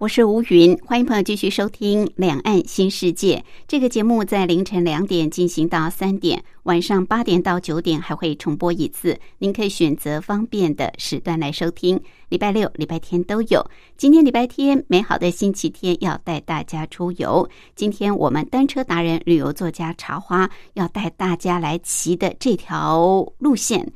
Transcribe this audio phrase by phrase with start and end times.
[0.00, 3.36] 我是吴云，欢迎朋友继续收听《两岸新世界》
[3.68, 12.00] 这个节目，在凌晨两点进行到三点，晚上八点到九点还会重播一次，您可以选择方便的时段来收听。
[12.30, 13.62] 礼拜六、礼拜天都有。
[13.98, 17.46] 今天礼拜天，美好的星期天，要带大家出游。
[17.76, 23.92] 今天我们单车达人、旅游作家茶花要带大家来骑的这条路线。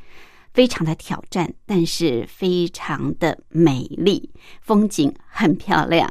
[0.55, 4.31] 非常的挑战，但是非常的美丽，
[4.63, 6.11] 风景很漂亮，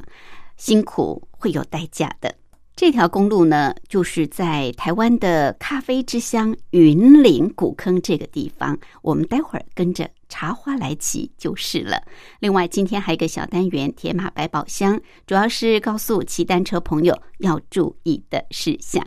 [0.57, 2.35] 辛苦会有代价的。
[2.75, 8.77] 这条公路呢，就是在台湾的咖啡之乡云林古坑这个地方。
[9.03, 12.01] 我们待会儿跟着茶花来骑就是了。
[12.39, 19.05] 另外，今天还有一个小单元——铁马百宝箱，主要是告诉骑单车朋友要注意的事项。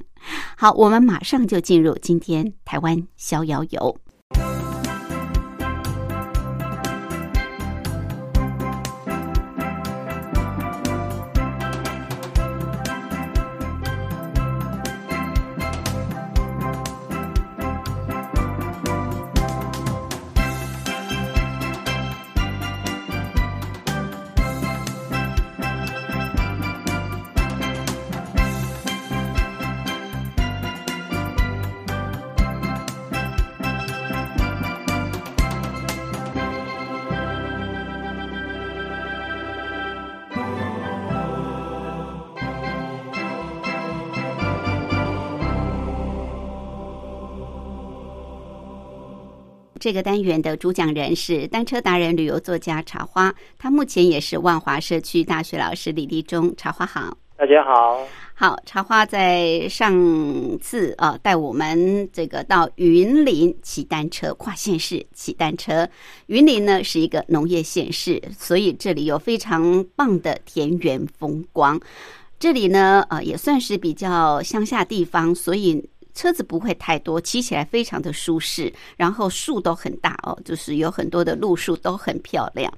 [0.57, 3.99] 好，我们马上就进入今天台湾逍遥游。
[49.87, 56.53] 这个单元的主讲人是单车达人、旅游作家茶花，他目前也是万华社区大学老师李立忠。
[56.57, 58.05] 茶花好，大家好，
[58.35, 58.59] 好。
[58.67, 59.95] 茶花在上
[60.59, 65.89] 次啊带我们这个到云林骑单车，跨县市骑单车。
[66.27, 71.81] 云林呢是一个农业县市，所以这里有非常棒的田园风光。
[72.41, 75.89] 这里呢呃也算是比较乡下地方，所以。
[76.17, 82.73] 车子不会太多，骑起来非常的舒适，然后树都很大哦，就是有很多的路树都很漂亮。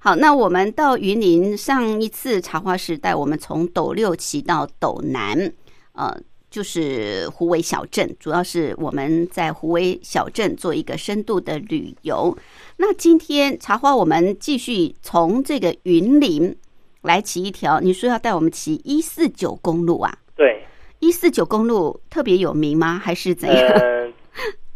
[0.00, 5.50] 好，那我们到云林，上一次茶花时代，我们从斗六骑到斗南，
[5.92, 6.14] 呃，
[6.50, 12.36] 就是湖尾小镇，主要是我们在湖尾小镇做一个深度的旅游。
[12.76, 16.54] 那今天茶花，我们继续从这个云林
[17.00, 20.14] 来骑一条，你说要带我们骑一四九公路啊？
[20.36, 20.62] 对。
[21.04, 22.98] 一四九公路特别有名吗？
[23.04, 23.58] 还是怎样？
[23.74, 24.08] 呃，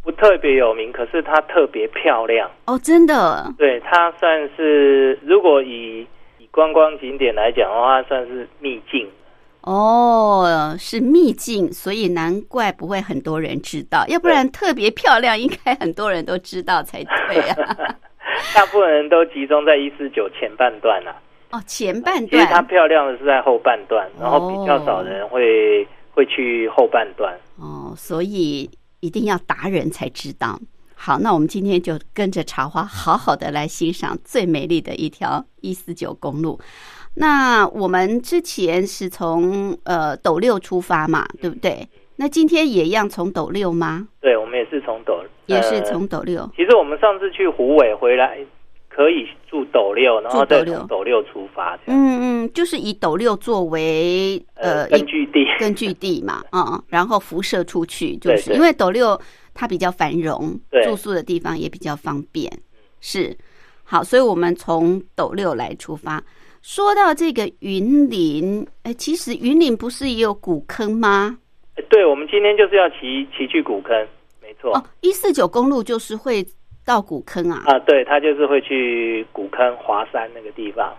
[0.04, 3.50] 不特别有名，可是它特别漂亮哦，真的。
[3.56, 6.06] 对，它算是如果以
[6.36, 9.08] 以观光景点来讲的话，算是秘境。
[9.62, 17.56] 哦，是秘境，所以难怪不会很多人知道，要不然特别漂亮，应该很多人都知道才对啊。
[18.54, 21.16] 大部分人都集中在一四九前半段啊。
[21.52, 22.28] 哦，前半段。
[22.28, 25.88] 其实它漂亮的是在后半段，然后比较少人会。
[26.18, 28.68] 会去后半段哦，所以
[28.98, 30.58] 一定要达人才知道。
[30.96, 36.58] 好，那我们今天就跟着茶花，好好的来欣赏最美丽的一条一四九公路。
[37.14, 41.88] 那我们之前是从呃斗六出发嘛，对不对？
[42.16, 44.08] 那今天也一样从斗六吗？
[44.20, 46.50] 对，我们也是从斗，也是从斗六。
[46.56, 48.40] 其实我们上次去湖尾回来。
[48.98, 51.78] 可以住斗六，然后再从斗六出发。
[51.86, 59.16] 嗯嗯，就是以斗六作为呃根据地， 根据地嘛，嗯，然后辐射出去，就是因为斗六
[59.54, 62.52] 它比较繁荣，住宿的地方也比较方便。
[63.00, 63.38] 是，
[63.84, 66.20] 好，所以我们从斗六来出发。
[66.60, 71.38] 说到这个云林，哎，其实云林不是也有古坑吗？
[71.88, 73.96] 对，我们今天就是要骑骑去古坑，
[74.42, 74.76] 没错。
[74.76, 76.44] 哦，一四九公路就是会。
[76.88, 77.62] 到古坑啊？
[77.66, 80.90] 啊，对，他就是会去古坑华山那个地方。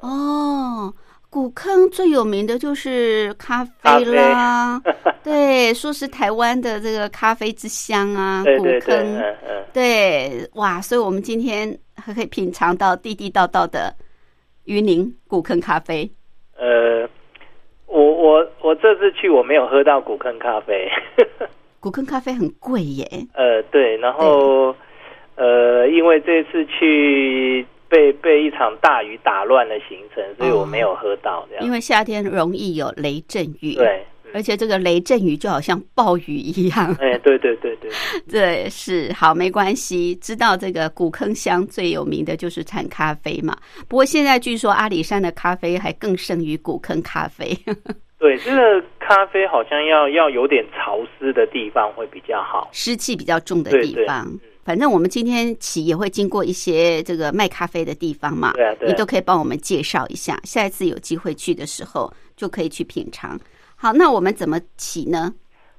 [0.00, 0.92] 哦，
[1.30, 4.78] 古坑最有名的就是咖啡啦，
[5.24, 8.44] 对，说是台湾的这个咖啡之乡啊。
[8.58, 13.90] 古坑，嗯嗯，对，哇，所以我们今天还可以品尝到地地道道的
[14.64, 16.06] 云林古坑咖啡。
[16.58, 17.08] 呃，
[17.86, 20.86] 我我我这次去我没有喝到古坑咖啡，
[21.80, 23.06] 古坑咖啡很贵耶。
[23.32, 24.66] 呃，对，然后。
[24.68, 24.76] 呃，
[25.42, 31.64] 呃，因为这次去被被一场大雨打乱了行程，所以我没有喝到这样。
[31.64, 37.90] 因为夏天容易有雷阵雨，，对，而且这个雷阵雨就好像暴雨一样，哎，对对对对，
[38.30, 40.14] 对， 是好，没关系。
[40.22, 43.56] 知道这个古坑乡最有名的就是产咖啡嘛，
[43.88, 47.46] 不过现在据说阿里山的咖啡还更胜于古坑咖啡。
[48.16, 52.68] 对，这个咖啡好像要要有点潮湿的地方会比较好。
[52.70, 54.24] 湿气比较重的对对地方。
[54.64, 58.90] 反正我们今天起也会经过一些这个卖咖啡的地方嘛，对啊对啊。
[58.90, 60.38] 你都可以帮我们介绍一下。
[60.44, 63.38] 下一次有机会去的时候就可以去品尝。
[63.74, 65.34] 好，那我们怎么起呢？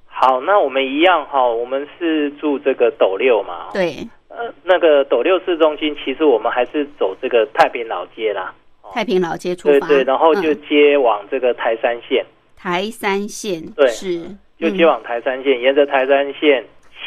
[0.06, 8.54] 好，那我们一样哈，我们是住这个斗六嘛，，对，呃，那个斗六市中心，其实我们还是走这个太平老街啦，
[8.94, 10.62] 太平老街出发，对对，然后就嗯。
[10.68, 12.26] 接往这个台山线，
[12.58, 13.88] 台山线，对。
[13.88, 14.20] 是。
[14.20, 16.64] 嗯就接往台山线，沿着台山线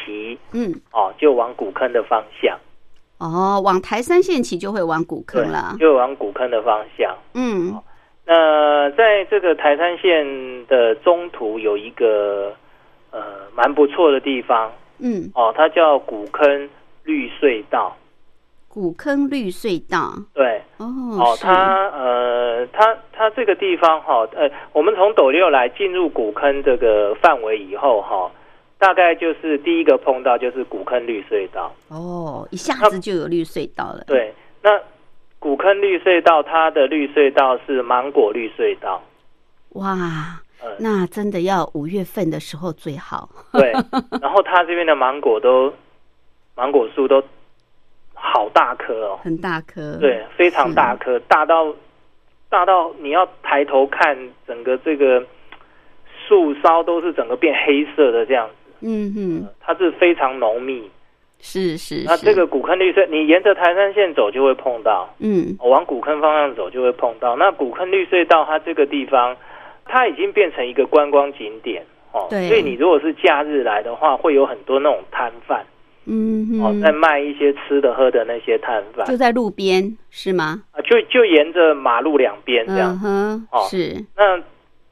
[0.06, 2.56] 骑嗯哦，就往古坑的方向，
[3.18, 7.14] 哦，往台三线起就会往古坑了，就往古坑的方向。
[7.34, 7.74] 嗯
[8.24, 12.52] 那在这个台山线的中途有一个
[13.10, 13.20] 呃
[13.54, 16.70] 蛮不错的地方嗯，哦，它叫古坑
[17.04, 17.96] 绿隧道。
[18.68, 20.84] 古坑绿隧道，对，哦
[21.18, 28.30] 哦，它呃，它它这个地方哈、呃，我们从斗六来进入古坑这个范围以后哈、
[28.78, 31.74] 大概就是第一个碰到就是古坑绿隧道。
[31.88, 34.70] 哦，一下子就有绿隧道了，，对，那
[35.38, 39.02] 古坑绿隧道它的绿隧道是芒果绿隧道。
[39.70, 39.94] 哇，
[40.62, 43.72] 嗯，那真的要五月份的时候最好，对，
[44.20, 45.72] 然后它这边的芒果都
[46.54, 47.22] 芒果树都
[48.14, 51.74] 好大颗哦，很大颗，对，非常大颗，大到
[52.48, 55.24] 大到你要抬头看，整个这个
[56.26, 58.48] 树梢都是整个变黑色的这样
[58.80, 60.82] 子，嗯哼，它是非常浓密。
[61.38, 65.54] 是是是，那这个古坑绿隧，你沿着台山线走就会碰到，嗯。
[65.60, 67.36] 往古坑方向走就会碰到。
[67.36, 69.36] 那古坑绿隧道它这个地方，
[69.84, 72.48] 它已经变成一个观光景点哦，对。
[72.48, 75.64] 所以你如果是假日来的话，会有很多那种摊贩
[76.06, 79.04] 嗯哦，在，卖一些吃的喝的那些摊贩。
[79.06, 80.62] 就在路边是吗？
[80.72, 82.92] 啊，就就沿着马路两边这样。
[82.92, 82.98] 嗯。
[83.00, 84.40] 哼哦，是，那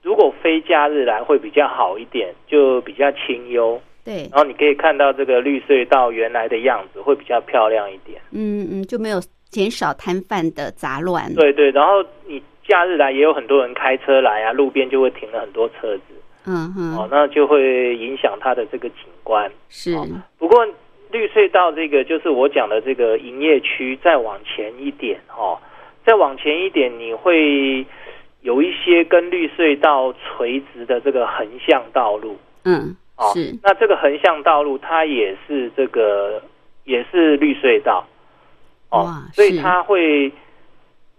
[0.05, 8.21] 如果非假日来会比较好一点，就比较清幽，对，然后你可以看到这个绿隧道原来的样子，会比较漂亮一点。
[8.31, 9.19] 嗯嗯，就没有
[9.49, 16.03] 减少摊贩的杂乱，对对，然后你假日来也有很多人开车来啊，路边就会停了很多车子，
[16.47, 19.51] 嗯哼，哦，那就会影响它的这个景观。
[19.71, 19.97] 是，
[20.39, 20.67] 不过
[21.11, 25.59] 绿隧道这个就是我讲的这个营业区，再往前一点哦，
[26.05, 27.87] 再往前一点，你会
[28.45, 32.37] 有一些跟绿隧道垂直的这个横向道路。
[32.65, 33.33] 嗯哦。
[33.33, 36.43] 是，那这个横向道路它也是这个
[36.85, 38.05] 也是绿隧道。
[38.91, 40.31] 哦哇，所以它会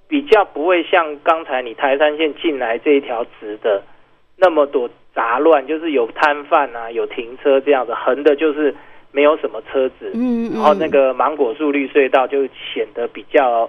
[0.08, 3.82] 比较不会像刚才你台山线进来这一条直的
[4.38, 8.76] 那么多杂乱，就是有摊贩啊，有停车这样子，横的就是
[9.12, 13.68] 没有什么车子，嗯嗯，然后那个芒果树绿隧道就显得比较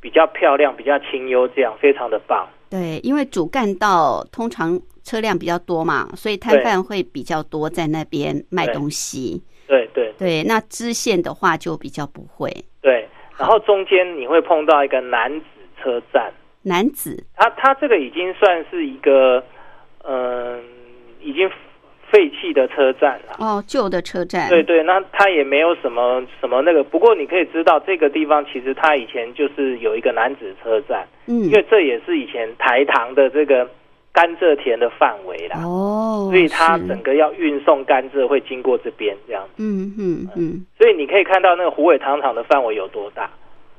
[0.00, 2.48] 比较漂亮，比较清幽，这样非常的棒。
[2.68, 6.64] 对，因为主干道通常车辆比较多嘛，所以摊对。
[6.64, 8.74] 贩会比较多在那边卖对。
[8.74, 9.42] 东西。
[9.66, 10.12] 对对。
[10.18, 12.50] 对，那支线的话就比较不会。
[12.80, 15.46] 对，然后中间你会碰到一个男子
[15.82, 17.24] 车站，男子。
[17.34, 19.44] 他他这个已经算是一个
[20.08, 20.62] 嗯、
[21.20, 21.50] 已经
[22.10, 23.36] 废弃的车站了。
[23.38, 31.44] 哦，旧的车站，对对，那它也没有什么什么那个，不过你可以知道这个地方其实它以前就是有一个男子车站，嗯。
[31.44, 33.68] 因，为这也是以前台糖的这个
[34.12, 43.28] 甘蔗田的范围啦，哦，所以它整个要运送甘蔗会经过这边这样，嗯嗯嗯，所以你可以看到那个虎尾糖厂的范围有多大。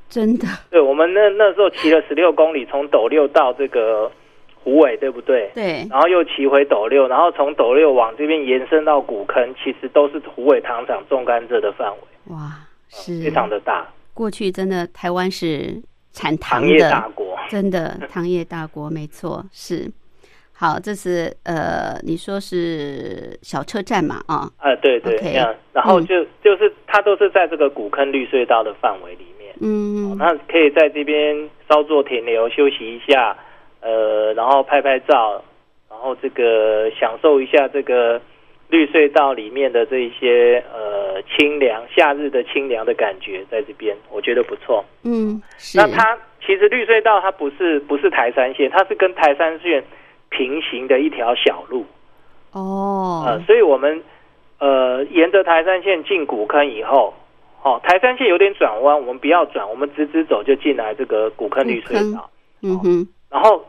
[0.10, 4.10] 真的，对，我们那那时候骑了十六公里，从斗六到这个
[4.68, 5.50] 虎尾，对不对？
[5.56, 12.52] 对，然后又骑回斗六，然后从斗六往这边延伸到古坑，其实都是虎尾糖厂种甘蔗的范围，哇，
[12.90, 15.82] 是非常的大，过去真的台湾是
[16.12, 17.38] 产糖糖业的，大国。
[17.48, 19.90] 真的糖业大国， 没错，是。
[20.52, 24.20] 好，这是呃，你说是小车站嘛？
[24.28, 33.38] 啊，呃，对对这样，然后嗯就、就是它都是在这个古坑绿隧道的范围里面，嗯，那可以在这边稍作停留休息一下，
[33.82, 35.42] 呃，然后拍拍照，
[35.90, 38.22] 然后这个享受一下这个
[38.70, 44.84] 绿隧道里面的这一些呃清凉，夏日的清凉的感觉，在这边我觉得不错。
[45.04, 45.42] 嗯，
[45.76, 49.84] 那它其实绿隧道它不是不是台山线，它是跟台山线
[50.30, 51.86] 平行的一条小路。
[52.52, 54.02] 哦呃，哦，所以我们
[54.60, 57.14] 呃沿着台山线进古坑以后，
[57.62, 62.30] 哦，好，台山线有点转弯，我们不要转，我们直直走就进来这个古坑绿隧道。
[62.64, 63.66] 嗯哼，然后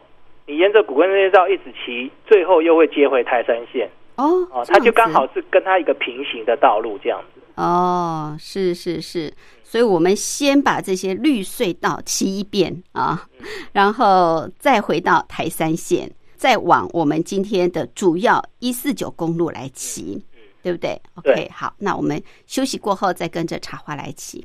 [0.46, 3.90] 你沿着古坑绿隧道一直骑，最后又会接回台山线。
[4.16, 7.40] 哦它就刚好是跟它一个平行的道路这样子。
[7.54, 13.28] 哦，是是是，所以我们先把这些绿隧道骑一遍啊，
[13.72, 20.24] 然后再回到台山线，再往我们今天的主要一四九公路来骑，
[20.62, 24.44] 对不对？OK，对好，那我们休息过后再跟着茶花来骑。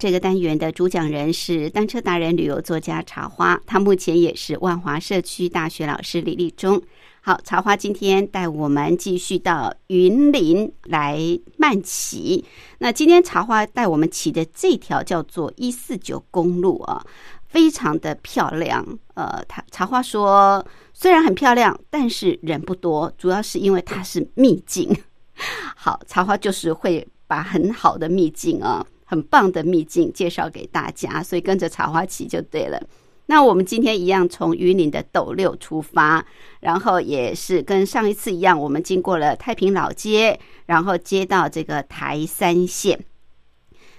[0.00, 6.80] 这个单元的主讲人是单车达人、旅游作家茶花，他目前也是万华社区大学老师李立忠。
[7.20, 11.20] 好，茶花今天带我们继续到云林来
[11.58, 12.42] 慢骑。
[12.78, 17.04] 那今天茶花带我们骑的这条叫做一四九公路啊，
[17.48, 18.82] 非常的漂亮。
[19.12, 20.64] 呃，他茶花说，
[20.94, 24.96] 虽然很漂亮，但是人不多，主要是因为它是秘境。
[25.76, 28.82] 好，茶花就是会把很好的秘境啊。
[29.10, 32.80] 很棒的秘境介绍给大家，所以跟着茶花骑就对了。
[33.26, 36.24] 那我们今天一样从云林的斗六出发，
[36.60, 43.04] 然后也是跟上一次一样，我们经过了太平老街，然后接到这个台三线。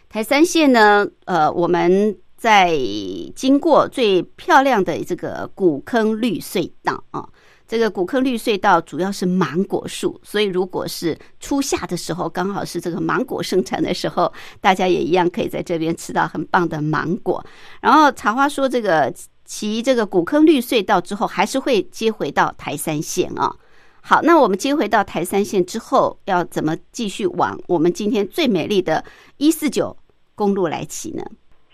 [0.08, 2.74] 台三线呢，呃，我们在
[3.36, 7.27] 经过最漂亮的这个古坑绿隧道啊。
[7.72, 17.42] 这个古坑绿隧道主要是芒果树，所以如果是初夏的时候，刚好是这个芒果盛产的时候，大家也一样可以在这边吃到很棒的芒果。
[17.80, 19.10] 然后茶花说，这个
[19.46, 23.56] 骑这个古坑绿隧道之后，还是会接回到台三线啊。
[24.01, 29.01] 好，那我们接回到台三线之后，要怎么继续往我们今天最美丽的
[29.38, 29.96] 一四九
[30.36, 31.24] 公路来骑呢？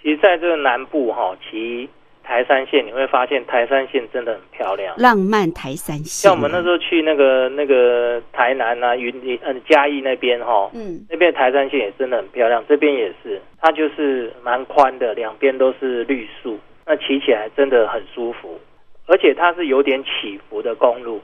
[0.04, 1.90] 其实，在这个南部哈，骑
[2.28, 6.30] 台山线，你会发现台山线真的很漂亮，浪漫台山线。
[6.30, 12.62] 像我们那时候去那个那个台南啊、云林、嗯嘉义那边哈，嗯，那边台山线也真的很漂亮。
[12.68, 18.60] 这边也是，它就是蛮宽的，两边都是绿树，那骑起来真的很舒服，
[19.06, 21.22] 而且它是有点起伏的公路。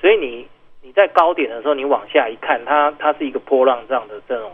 [0.00, 0.48] 所以你
[0.80, 4.50] 你在高点的时候，你往下一看，它它是一个波浪状的这种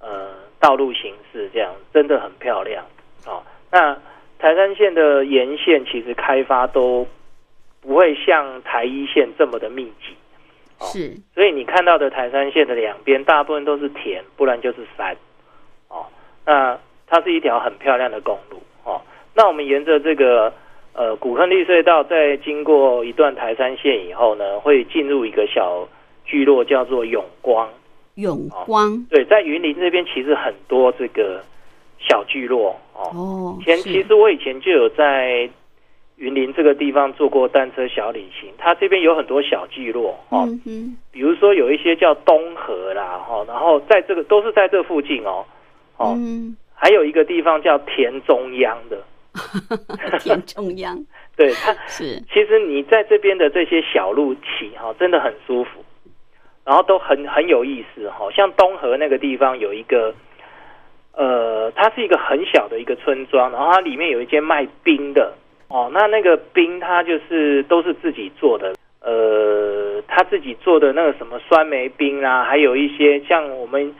[0.00, 2.84] 呃道路形式，这样真的很漂亮
[3.26, 3.40] 哦。
[3.70, 3.96] 那
[4.40, 7.06] 台山线的沿线其实开发都
[7.80, 10.16] 不会像台一线这么的密集，
[10.80, 11.16] 是。
[11.34, 15.16] 所以你看到的台山线的两边大部分都是田，不然就是山
[15.88, 16.06] 哦。
[16.44, 19.00] 那它是一条很漂亮的公路哦。
[19.34, 20.52] 那我们沿着这个。
[20.92, 25.86] 呃，古坑绿隧道在经过一段台山线以后呢，会进入一个小
[26.24, 27.70] 聚落，叫做永光。
[28.16, 31.40] 永光对，在云林这边其实很多这个
[32.00, 33.10] 小聚落哦。
[33.14, 35.48] 哦，前其实我以前就有在
[36.16, 40.46] 云林这个地方做过单车小旅行，它这边有很多小聚落哦。
[41.10, 45.44] 比如说有一些叫东河啦，哈，然后在这个都是在这附近哦。
[45.96, 46.16] 哦，
[46.74, 49.02] 还有一个地方叫田中央的。
[50.18, 50.98] 田中央，
[51.36, 55.84] 对，它是其实你在这边的这些小路骑哈，真的很舒服，
[56.64, 58.28] 然后都很很有意思哈。
[58.32, 60.12] 像东河那个地方有一个，
[61.20, 65.34] 呃，它是一个很小的一个村庄，然后它里面有一间卖冰的
[65.68, 65.90] 哦。
[65.92, 73.94] 那那个冰它就是都是自己做的，呃，他自己做的那个什么酸梅冰啊，还有一些像我们。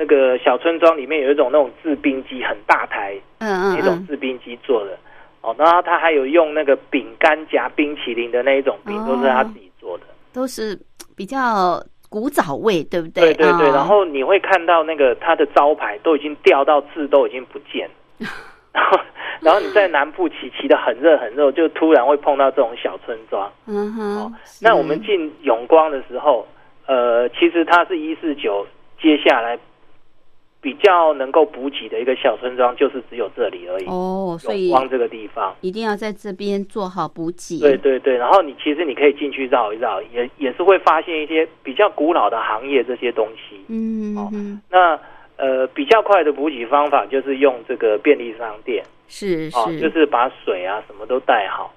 [0.00, 4.96] 那个小村庄里面有一种那种制冰机，很大台，嗯嗯，那种制冰机做的
[5.40, 5.52] 哦。
[5.58, 10.78] 然后他还有用那个饼干夹冰淇淋的那一种饼，都是他自己做的，都是
[11.16, 13.34] 比较古早味，对不对？
[13.34, 13.68] 对对对。
[13.70, 17.88] 然后你会看到那个它的招牌都已经掉到字都已经不见，
[18.72, 18.98] 然 后
[19.40, 23.50] 然后你在南部骑骑的很热很热，就突然会碰到这种小村庄。
[23.66, 24.34] 嗯哼。
[24.60, 26.46] 那我们进永光的时候，
[26.86, 28.66] 呃，其实它是一四九，
[29.00, 29.58] 接下来。
[30.60, 37.60] 比较能够补给的一个小村庄，就是只有这里而已哦，所以光这个地方一定要在这边做好补给。
[37.60, 43.60] 对对对，然后你其实你可以进去绕一绕，也也是会发现一些比较古老的行业这些东西。
[43.68, 44.28] 嗯，哦，
[44.68, 44.98] 那
[45.36, 51.72] 呃比较快的补给方法就是用这个便利商店，是是，就是把水啊什么都带好，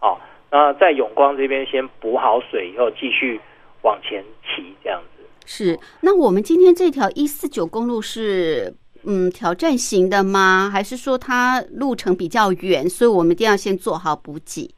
[0.00, 3.40] 好，那在永光这边先补好水以后，继续
[3.82, 5.15] 往前骑这样子。
[5.46, 10.68] 是，那我们今天这条一四九公路是嗯挑战型的吗？
[10.70, 14.68] 还是说它路程比较远，所以我们一定要先做好补给？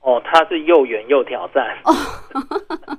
[0.00, 1.92] 哦，它是又远又挑战哦。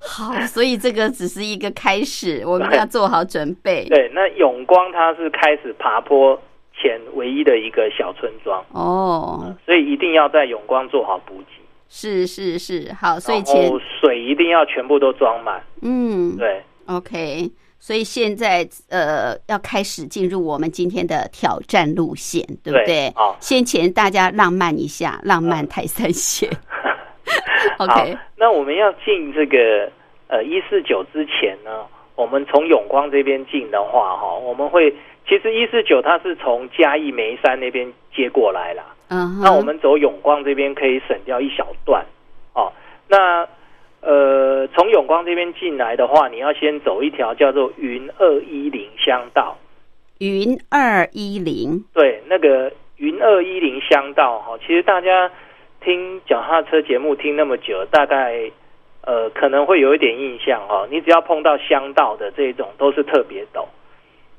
[0.00, 3.86] 好，所以这个只是一个开始，我们要做好准备。
[3.90, 6.38] 对，那永光它是开始爬坡
[6.74, 11.61] 前唯一的一个小村庄哦，所以一定要在永光做好补给。
[11.94, 15.62] 是是是，好，所以前水一定要全部都装满。
[15.82, 23.12] 嗯，对，OK，所以现在呃要开始进入我们今天的挑战路线，对不对？
[23.14, 26.48] 好，先前大家浪漫一下，浪漫台三线。
[27.76, 29.92] OK，那我们要进这个
[30.28, 31.84] 呃一四九之前呢，
[32.16, 34.90] 我们从永光这边进的话，哈，我们会
[35.28, 38.72] 其实一四九它是从嘉义梅山那边接过来
[39.14, 39.40] 了。
[39.42, 42.04] 那我们走永光这边可以省掉一小段，
[42.54, 42.72] 哦，
[43.08, 43.46] 那
[44.00, 49.56] 呃从永光这边进来的话，你要先走一条叫做云二一零乡道。
[50.18, 55.30] 云二一零，对，那个云二一零乡道哈，其实大家
[55.80, 58.50] 听脚踏车节目听那么久，大概
[59.00, 60.86] 呃可能会有一点印象哦。
[60.90, 63.66] 你只要碰到乡道的这种，都是特别陡。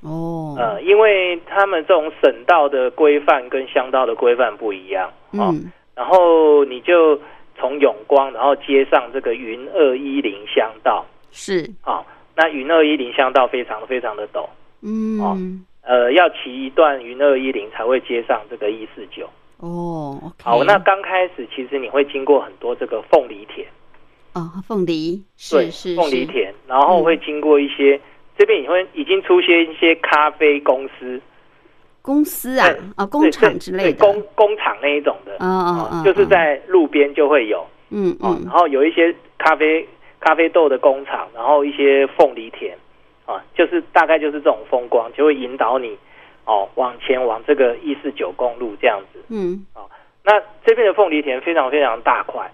[0.04, 7.18] 哦，呃，因为他们这种省道的规范跟乡道的规范不一样，嗯，然后你就
[7.58, 14.46] 从永光，然后接上这个云二一零乡道，是，好，那云二一零乡道非常非常的陡，
[14.82, 15.38] 嗯，哦
[15.84, 23.66] 呃，要骑一段云二一零才会接上这个一四九，哦，好，那刚开始其实你会经过很多这个凤梨田，
[24.34, 25.96] 啊，凤梨，是是。
[25.96, 27.98] 凤梨田，然后会经过一些。
[28.38, 31.22] 这边也会已经出现一些咖啡公司，
[32.02, 34.00] 公司啊啊工厂之类的。
[34.00, 39.88] 工工厂那一种的，哦哦就是在路边就会有，嗯嗯，然后有一些咖啡
[40.20, 42.76] 咖啡豆的工厂，然后一些凤梨田，
[43.26, 45.98] 啊，就是大概就是这种风光，就会引导你
[46.46, 49.90] 哦往前往这个一四九公路这样子，嗯，哦，
[50.24, 52.52] 那这边的凤梨田非常非常大块，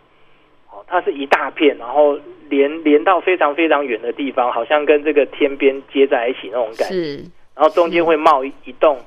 [0.72, 2.18] 哦，它是一大片，然后
[2.50, 6.94] 连连到非常非常远的地方，好像跟这个天边接在一起那种感觉。
[6.96, 7.18] 是
[7.56, 8.98] 然后中间会冒一一栋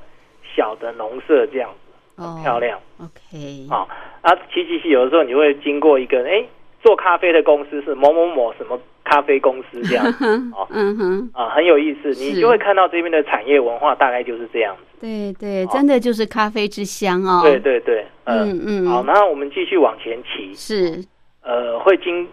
[0.54, 2.78] 小的农舍，这样子哦，漂亮。
[3.00, 3.86] OK，啊
[4.20, 6.44] 啊，骑骑骑，有的时候你会经过一个，哎，
[6.82, 12.10] 做咖啡的公司是某某某什么咖啡公司这样子 哦嗯哼，啊，很有意思。
[12.10, 14.82] 你就会看到这边的产业文化大概就是这样子。
[15.00, 17.40] 对对，哦真的就是咖啡之乡哦。
[17.42, 21.02] 对对对，嗯嗯嗯，好，那我们继续往前骑，是
[21.42, 22.28] 呃，会经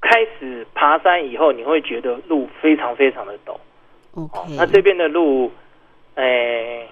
[0.00, 3.56] 开始爬山以后，你会觉得路非常非常的陡。
[4.14, 4.46] OK 哦，。
[4.56, 5.50] 那这边的路，
[6.16, 6.86] 哎，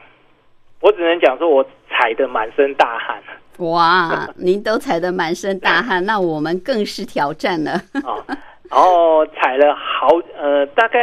[0.80, 3.22] 我只能讲说我踩的满身大汗。
[3.58, 7.72] 哇，您都踩得满身大汗， 那我们更是挑战了。
[8.04, 8.24] 哦，
[8.70, 10.08] 然后踩了好
[10.38, 10.98] 呃，大概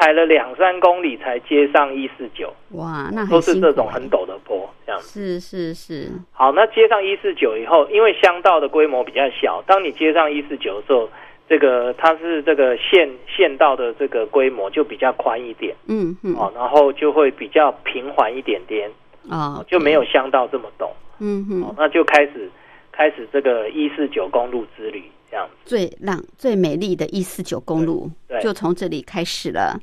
[0.00, 4.98] 踩了两三公里才接上一四九，哇，那都是这种很陡的坡，这样。
[4.98, 5.38] 子。
[5.38, 11.06] 是是是，好，那接上一四九以后，因为乡道的规模比较小，当你接上一四九的时候，
[11.46, 15.76] 这个它是这个县县道的这个规模就比较宽一点。
[15.86, 16.34] 嗯嗯。
[16.34, 18.90] 哦，然后就会比较平缓一点点，
[19.28, 20.88] 哦，就没有乡道这么陡。
[21.18, 22.50] 嗯哼，，哦那就开始
[22.90, 25.52] 开始这个一四九公路之旅这样子。
[25.66, 28.42] 最浪最美丽的一四九公路对对。
[28.42, 29.78] 就从这里开始了。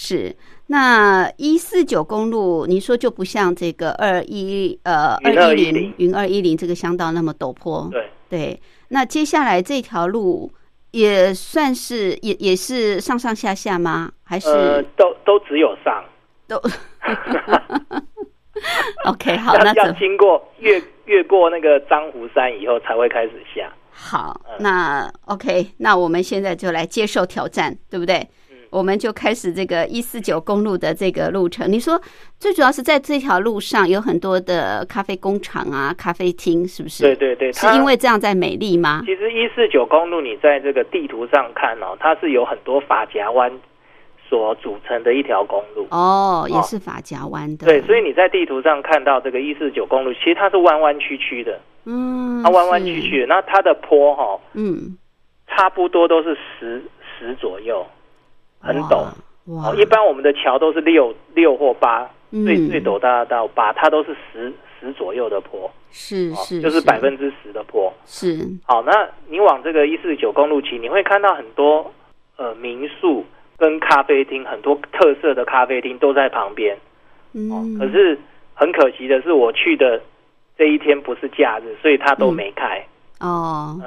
[0.00, 0.32] 是，
[0.68, 8.62] 那一四九公路，你说就不像这个二一呃云二一零210云二一零这个乡道那么陡坡，对，对。
[8.86, 10.48] 那接下来这条路
[10.92, 14.12] 也算是也也是上上下下吗？
[14.22, 16.04] 还是、呃，都都只有上。
[16.46, 16.56] 都
[19.04, 19.36] OK？
[19.38, 23.68] 好，那要经过越越过那个漳湖山以后才会开始下。
[23.90, 28.24] 好，嗯那 OK，那我们现在就来接受挑战，对不对？
[28.70, 31.70] 嗯我们就开始这个一四九公路的这个路程。
[31.70, 32.00] 你说
[32.38, 37.02] 最主要是在这条路上有很多的咖啡工厂啊、咖啡厅，是不是？
[37.02, 39.02] 对对对，是因为这样在美丽吗？
[39.06, 43.50] 其实一四九公路你在这个地图上看哦，它是有很多法夹弯
[44.28, 45.86] 所组成的一条公路。
[45.90, 47.66] 哦，也是法夹湾的。
[47.66, 53.26] 对，所以你在地图上看到这个一四九公路，其实它是弯弯曲曲的，嗯，它弯弯曲，曲的。
[53.26, 54.98] 那它的坡哈、嗯，
[55.48, 56.82] 差不多都是十
[57.18, 57.86] 十左右，
[58.60, 59.06] 很陡。
[59.76, 67.90] 一般我们的桥都是六六或八，嗯最最陡大到八，它都是十十左右的坡，哦是是，就是百分之十的坡。
[68.04, 71.90] 是好，那你往这个一四九公路骑，你会看到很多
[72.36, 73.24] 呃民宿
[73.56, 76.76] 跟咖啡厅，很多特色的咖啡厅都在旁边。
[77.32, 78.18] 哦，嗯，可是
[78.52, 79.98] 很可惜的是，我去的
[80.58, 82.84] 这一天不是假日，所以它都没开。
[83.20, 83.80] 哦，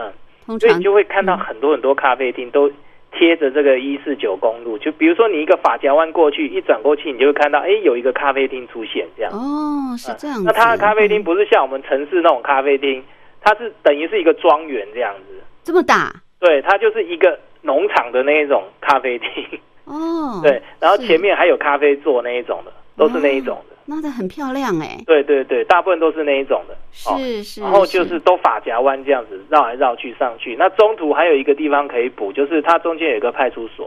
[0.48, 2.72] 嗯，所以你就会看到很多很多咖啡厅都
[3.12, 4.78] 贴着这个一四九公路。
[4.78, 9.32] 就比如说你一个法夹湾过去，一转过去，你就会看到，哎，有一个咖啡厅出现这样。
[9.32, 10.44] 哦是这样子。
[10.46, 13.04] 那它的咖啡厅嗯不是像我们城市那种咖啡厅，
[13.42, 15.44] 它是等于是一个庄园这样子。
[15.64, 26.74] 这么大对，它就是一个农场的那一种咖啡厅，哦， 对，然后前面还有咖啡座那一种的，都是那一种的，那的很漂亮哎，对对对，大部分都是那一种的，
[27.12, 33.86] 哦，是是，然后就是都发夹弯这样子绕来绕去上去，那中途还有一个地方可以补，就是它中间有一个派出所，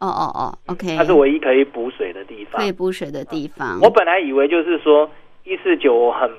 [0.00, 2.72] 哦哦哦，OK，它是唯一可以补水的地方可以。
[2.72, 3.78] 补水的地方。
[3.80, 5.08] 我本来以为就是说
[5.44, 6.30] 一四九我很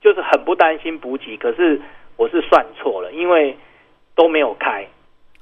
[0.00, 1.80] 就是很不担心补给，可是
[2.16, 3.56] 我是算错了，因为
[4.14, 4.86] 都没有开，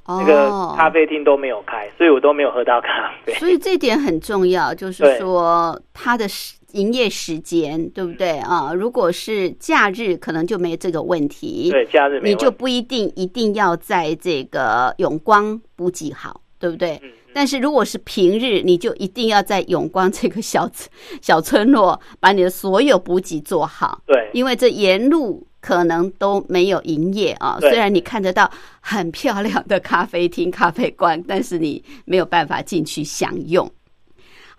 [0.07, 3.33] 那个哦咖啡厅都没有开，所以我都没有喝到咖啡。
[3.35, 8.73] 所以这点很重要，就是说它的时营业时间，对不对啊？
[8.75, 11.71] 如果是假日，可能就没这个问题。
[11.71, 17.01] 对，假日没你就不一定一定要在这个永光补给好，对不对？
[17.35, 20.71] 但是如果是平日，你就一定要在永光这个小
[21.23, 27.57] 小村落把你的所有补给做好，对因为这沿路可能都没有营业啊。
[27.59, 33.71] 对虽然你看得到很漂亮的咖啡厅、咖啡馆，但是你没有办法进去享用。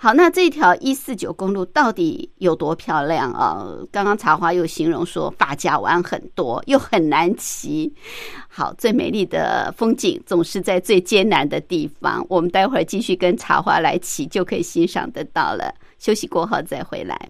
[0.03, 3.65] 好，那这条一四九公路到底有多漂亮啊？
[3.89, 7.89] 刚刚茶花又形容说发夹弯很多，又很难骑。
[8.49, 12.25] 好，最美丽的风景总是在最艰难的地方。
[12.27, 15.73] 我们待会儿继续跟茶花来骑，就可以欣赏得到了。
[15.97, 17.29] 休息过后再回来。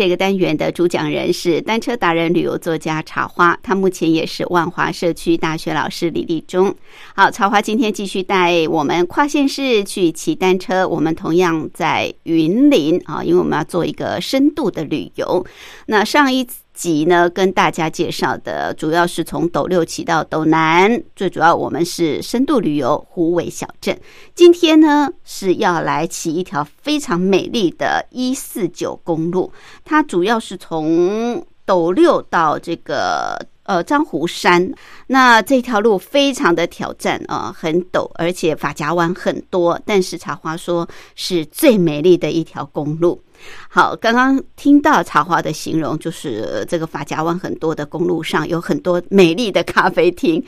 [0.00, 6.74] 这个单元的主讲人是单车达人、旅游作家茶花，他目前也是万华社区大学老师李立忠。
[7.14, 15.44] 好，茶花今天继续带我们跨县市去骑单车，我们同样在云林啊，因为我们要做一个深度的旅游。
[15.84, 16.48] 那上一。
[16.80, 24.00] 集呢，跟大家介绍的主要是从斗六骑到斗南，最主要我们是深度旅游湖尾小镇。
[24.34, 29.52] 今天呢是要来骑一条非常美丽的一四九公路，
[29.84, 34.72] 它主要是从斗六到这个呃樟湖山。
[35.06, 39.78] 那这条路非常的挑战啊，很陡，而且法夹弯很多。
[39.86, 43.22] 但是茶花说是最美丽的一条公路。
[43.68, 50.42] 好，刚刚听到茶花的形容，就是这个法夹湾很多的公路上有很多美丽的咖啡厅。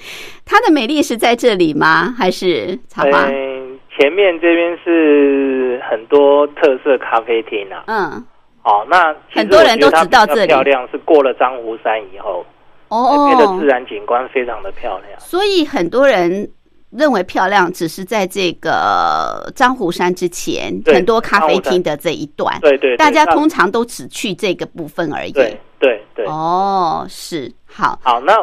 [0.44, 2.12] 它的美丽是在这里吗？
[2.18, 3.26] 还是茶花？
[3.28, 7.85] 嗯，前面这边是很多特色咖啡厅啊。
[7.87, 8.24] 嗯，
[8.62, 12.44] 好，那很多人都知道这里漂亮，是过了樟湖山以后，
[12.88, 16.51] 哦，那边的自然景观非常的漂亮，所以很多人。
[16.94, 22.55] 认为漂亮，只是在这个樟湖山之前，很多咖啡厅的这一段。
[22.61, 25.33] 对对，大家通常都只去这个部分而已。
[25.33, 26.27] 对对对。
[26.27, 27.98] 哦，是好。
[28.05, 28.35] 好，那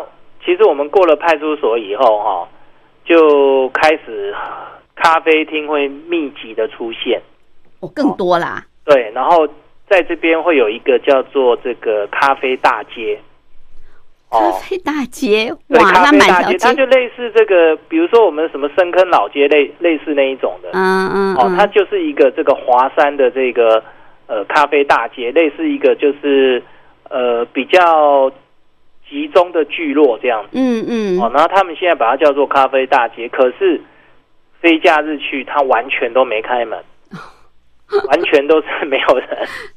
[0.43, 2.47] 其实我们过了派出所以后，哈，
[3.05, 4.33] 就开始
[4.95, 7.21] 咖啡厅会密集的出现。
[7.81, 8.65] 哦，更多啦。
[8.83, 9.47] 对，然后
[9.89, 13.19] 在这边会有一个叫做这个咖啡大街。
[14.31, 23.83] 咖啡大街，哇，那满条街，它就类似这个，比如说我们什么深坑老街类类似那一种的，嗯嗯，哦，它就是一个这个华山的这个
[24.27, 26.61] 呃咖啡大街，类似一个就是
[27.09, 28.31] 呃比较
[29.09, 33.81] 集中的聚落这样子，嗯嗯，哦，然后他们现在把它叫做咖啡大街，可是
[34.59, 36.77] 非假日去，它完全都没开门，
[38.07, 39.27] 完全都是没有人，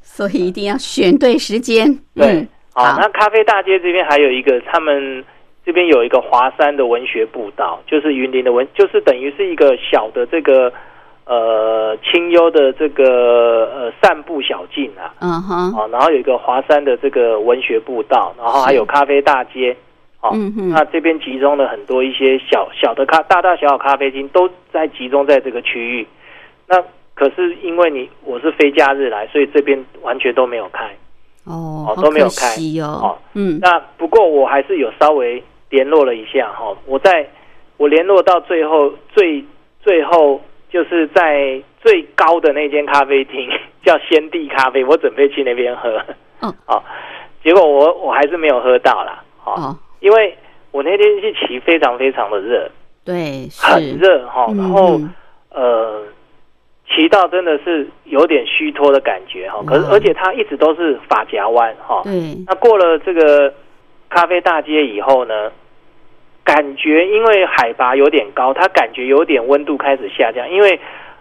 [0.01, 2.47] 所以一定要选对时间，对。
[2.75, 5.23] 好，那咖啡大街这边还有一个，他们
[5.63, 10.73] 这边有一个华山的文学步道，就是云林的文，就是等于是一个小的这个
[11.25, 15.13] 呃清幽的这个呃散步小径啊。
[15.19, 15.71] 嗯哼。
[15.77, 19.75] 哦，然后有一个华山的这个文学步道，然后还有咖啡大街。
[20.21, 20.31] 哦。
[20.33, 20.69] 嗯哼。
[20.69, 26.07] 那这边集中了很多一些小小的咖大大小小咖啡厅，都在集中在这个区域。
[26.67, 26.83] 那
[27.15, 30.89] 可是因为你我是非假日来，所以这边完全都没有开。
[31.45, 32.55] 哦，都没有开。
[32.81, 37.27] 哦，嗯，那不过我还是有稍微联络了一下哈，我在
[37.75, 39.43] 我联络到最后最
[39.81, 40.39] 最后
[40.71, 43.49] 就是在最高的那间咖啡厅
[43.83, 46.01] 叫先帝咖啡，我准备去那边喝，
[46.41, 46.81] 嗯，哦，
[47.43, 50.37] 结果我我还是没有喝到啦，哦，因为
[50.71, 52.71] 我那天去骑非常非常的热，
[53.03, 54.97] 对，很热哈，然后
[55.49, 56.01] 呃。
[56.95, 62.03] 骑到真的是有点虚脱的感觉哈，可是而且它一直都是发夹弯哈。
[62.05, 62.43] 嗯。
[62.45, 63.51] 那过了这个
[64.09, 65.51] 咖啡大街以后呢，
[66.43, 70.47] 感觉因为海拔有点高，它感觉有点温度开始下降。
[70.51, 70.79] 因为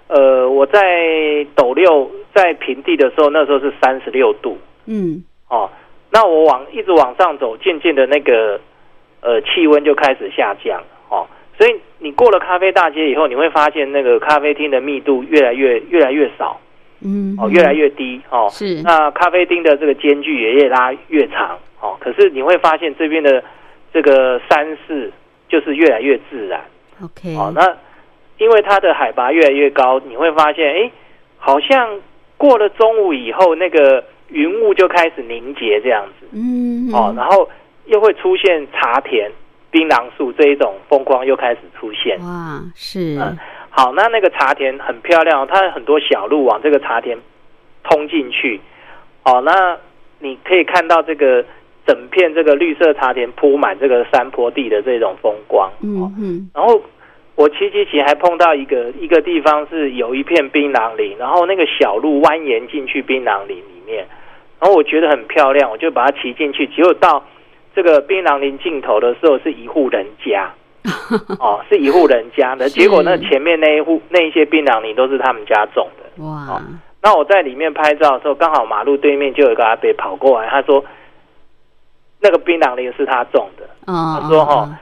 [0.09, 4.59] 呃，我在斗六在平地的时候，那时候是三十六度。
[4.85, 5.25] 嗯。
[5.49, 5.71] 哦，
[6.11, 8.61] 那我往一直往上走，渐渐的那个
[9.23, 10.83] 呃气温就开始下降。
[11.09, 11.27] 哦。
[11.59, 16.59] 所以你过了咖啡大街以后，你会发现那个咖啡厅的密度越来越越来越少，
[17.05, 18.83] 嗯，哦，越来越低，哦，是。
[18.83, 23.45] 那咖啡厅的这个间距也越拉越长，哦，可是你会发现这边的
[23.93, 25.13] 这个山势
[25.49, 26.61] 就是越来越自然
[27.03, 27.77] ，OK，哦，那
[28.39, 30.91] 因为它的海拔越来越高，你会发现，哎，
[31.37, 32.01] 好像
[32.39, 37.49] 过了中午以后，那个云雾就开始凝结这样子，嗯，哦，然后
[37.85, 39.31] 又会出现茶田。
[39.73, 43.39] 槟榔树这一种风光又开始出现，哇，是，嗯，
[43.71, 47.19] 好，那那个茶田很漂亮，它很多小路往这个茶田
[47.83, 48.61] 通进去，
[49.25, 49.79] 哦，那
[50.19, 51.43] 你可以看到这个
[51.87, 56.83] 整片这个绿色茶田铺满这个山坡地的这种风光，嗯嗯，然后
[57.35, 64.07] 我骑骑骑还碰到一个一个地方是有一片槟榔林，然后那个小路蜿蜒进去槟榔林里面，
[64.61, 67.25] 然后我觉得很漂亮，我就把它骑进去，结果到。
[67.75, 70.53] 这个槟榔林尽头的时候是一户人家，
[71.41, 72.69] 哦，是一户人家的。
[72.69, 76.25] 结果呢，前面那一户那一些槟榔林都是他们家种的。
[76.25, 76.61] 哇！
[77.05, 80.85] 那我在里面拍照的时候，刚好马路对面就有一个阿伯跑过来，他说
[82.21, 84.79] 那个槟榔林是他种的，哦，他说哈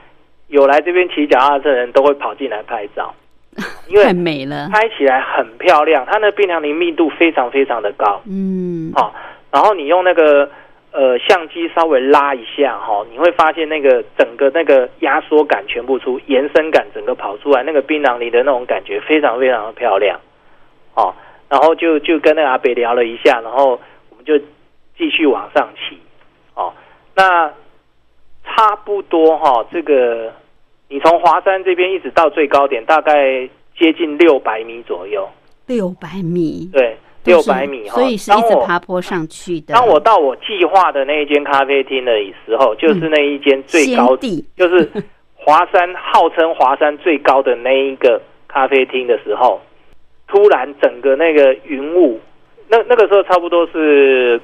[0.49, 3.11] 有来这边骑脚踏车的人都会跑进来拍照，
[3.87, 9.11] 因太美了，拍起来很漂亮，它那槟榔林密度非常非常的高，嗯，好、
[9.49, 10.47] 然后你用那个
[10.91, 20.19] 呃相机稍微拉一下哈、你会发现那个整个那个压缩感全部出，延伸感整个跑出来，那个槟榔里的那种感觉非常非常的漂亮，
[20.95, 21.13] 哦，
[21.49, 24.37] 然后就就跟那个阿北聊了一下，然后我们就
[24.97, 25.97] 继续往上骑，
[26.55, 26.73] 哦，
[27.15, 27.47] 那
[28.43, 30.33] 差不多哈、这个
[30.89, 35.29] 你从华山这边一直到最高点，大概接近六百米左右，
[35.67, 39.73] 六百米，对，六百米哈、所以是一直爬坡上去的。
[39.73, 42.11] 当我到我计划的那一间咖啡厅的
[42.45, 44.89] 时候，就是那一间最高先，地，就是
[45.35, 49.61] 华山号称华山最高的那一个咖啡厅的时候，
[50.27, 52.19] 突然整个那个云雾，
[52.67, 54.39] 那那个时候差不多是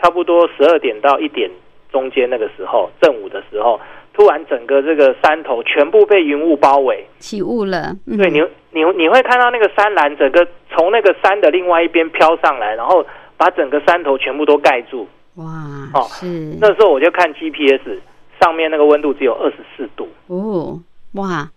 [0.00, 1.50] 差不多十二点到一点
[1.90, 3.80] 中间那个时候，正午的时候，
[4.14, 7.96] 突然整个这个山头全部被云雾包围，起雾了。
[8.06, 8.42] 嗯对你，
[8.72, 13.04] 你你会看到那个山岚整个从那个山的另外一边飘上来，然后
[13.36, 15.06] 把整个山头全部都盖住。
[15.36, 15.44] 哇，
[15.94, 16.26] 哦是
[16.60, 18.00] 那时候我就看 GPS，
[18.40, 20.78] 上面那个温度只有二十四度，哦，
[21.14, 21.48] 哇，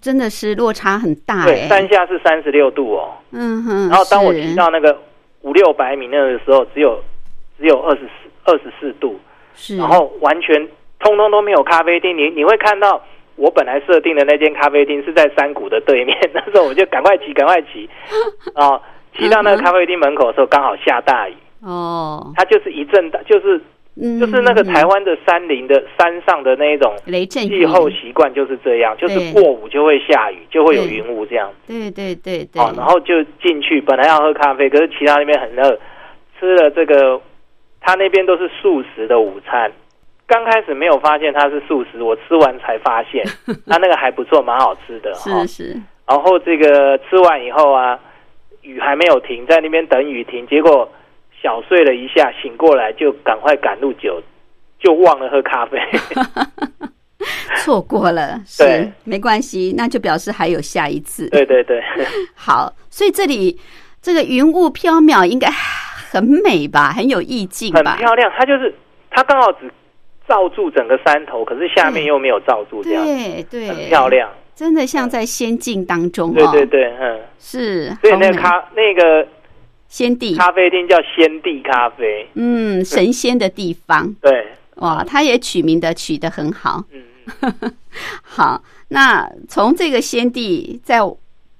[0.00, 1.68] 真的是落差很大对，哎。
[1.68, 3.12] 山下是三十六度哦。
[3.32, 4.98] 嗯哼，然后当我是骑到那个
[5.42, 7.02] 五六百米那个时候，只有
[7.58, 9.18] 只有二十四二十四度，
[9.54, 12.16] 是，然后完全通通都没有咖啡厅。
[12.16, 13.02] 你你会看到
[13.36, 17.88] 我本来设定的那间咖啡厅是在山谷的对面， 那时候我就赶快骑，赶快骑，
[18.54, 18.80] 哦，
[19.16, 23.60] 骑到那个咖啡厅门口的时候，刚好下大雨，哦，它就是一阵大，就是
[24.00, 27.60] 嗯就是那个嗯台湾的山林的山上的那一种雷阵雨。
[27.60, 29.32] 气候习惯就是这样，就是对。
[29.32, 30.94] 过午就会下雨，就会有对。
[30.94, 31.50] 云雾这样。
[31.66, 35.78] 对对对对，哦，然后就进去，本来要喝咖啡，可是其他那边很热，
[36.38, 37.20] 吃了这个，
[37.80, 39.70] 他那边都是素食的午餐。
[40.26, 43.24] 刚开始没有发现它是素食，我吃完才发现，
[43.66, 47.98] 它 那个还不错，蛮好吃的哈、是是，然后这个吃完以后啊，
[48.62, 50.90] 雨还没有停，在那边等雨停，结果
[51.42, 54.22] 小睡了一下，醒过来就赶快赶路酒，
[54.78, 55.78] 就忘了喝咖啡。
[57.56, 61.28] 错过了，对是没关系，那就表示还有下一次。
[61.30, 61.82] 对对对，
[62.34, 63.58] 好，所以这里
[64.02, 67.96] 这个云雾飘渺，应该很美吧，很有意境很吧？
[67.96, 68.30] 漂亮。
[68.36, 68.74] 它就是
[69.10, 69.70] 它刚好只
[70.26, 74.30] 罩住整个山头，可是下面又没有罩住，这样对对，很漂，亮。
[74.54, 76.34] 真的像在仙境当中哦。
[76.34, 79.26] 对对对，嗯，是，所以那个咖那个
[79.88, 84.46] 仙地，咖啡厅叫仙地咖啡，嗯，神仙的地方，对，
[84.76, 86.84] 哇，他也取名的取得很好。
[86.92, 87.02] 嗯，
[88.22, 90.98] 好，那从这个仙地再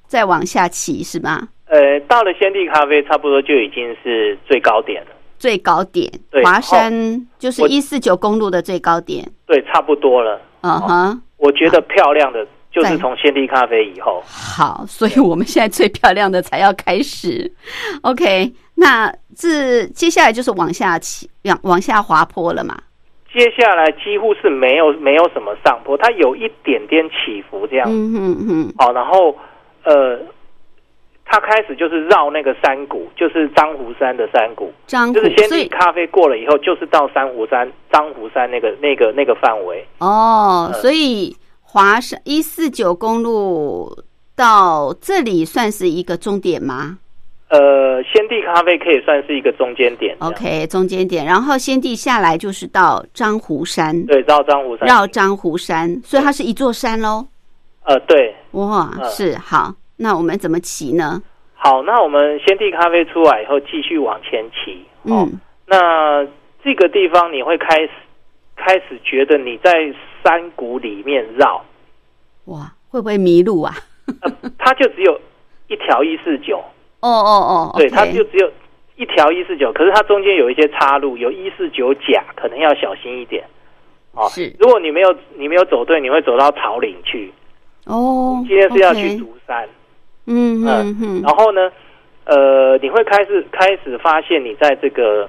[0.07, 1.49] 再往下骑是吗？
[1.67, 5.09] 呃，到了仙地咖啡，差不多就已经是最高点了，
[5.39, 6.93] 最高点，对华山
[7.39, 9.29] 就是我一四九公路的最高点。
[9.47, 10.41] 对，差不多了。
[10.63, 17.53] 嗯哼，我觉得漂亮的就是在从仙地咖啡以后，好，所以我们现在最漂亮的才要开始。
[18.03, 22.77] OK，那这接下来就是往下起，往往下滑坡了嘛？
[23.33, 27.87] 接下来几乎是没有没有什么上坡，它有一点点起伏这样。
[27.91, 29.37] 嗯哼哼，好，然后
[29.83, 30.19] 呃，
[31.25, 39.85] 它开始就是绕那个山谷，就是张湖山的山谷，张就是，仙所以地咖啡过了以后，就是到珊瑚山、张湖山那个、那个、那个范围。
[39.99, 43.91] 哦，呃所以华山一四九公路
[44.37, 46.99] 到这里算是一个终点吗
[47.49, 50.17] 呃，先帝咖啡可以算是一个中间点。
[50.19, 54.89] ？OK，中间点，然后先帝下来就是到张湖山，对，绕张湖山。
[54.89, 57.25] 绕张湖山，所以它是一座山喽。
[57.85, 58.35] 呃，对。
[58.53, 61.23] 哇，嗯是好，那我们怎么骑呢？
[61.55, 64.85] 好，那我们先递咖啡出来以后，继续往前骑。
[65.05, 66.27] 哦，嗯，那
[66.63, 67.91] 这个地方你会开始
[68.57, 71.65] 开始觉得你在山谷里面绕，
[72.47, 73.75] 哇，会不会迷路啊？
[74.21, 75.19] 呃，它就只有
[75.69, 76.59] 一条一四九，
[77.01, 78.53] 哦哦哦，对，它就只有
[78.97, 83.45] 一条一四九，可是它中间有一些岔路，有一四九甲，可能要小心一点。
[84.13, 87.33] 哦，是如果你没有你没有走对，你会走到草岭去。
[87.87, 89.69] 哦，今天是要去竹山，
[90.27, 91.71] 嗯嗯嗯，然后呢，
[92.25, 95.29] 呃，你会开始开始发现你在这个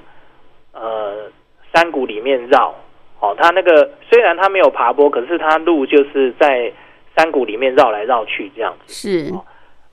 [0.74, 1.30] 呃
[1.74, 2.74] 山谷里面绕，
[3.20, 6.72] 哦，它那个虽然它没有爬坡，可是它路就是在
[7.18, 8.94] 山谷里面绕来绕去这样子。
[8.94, 9.34] 是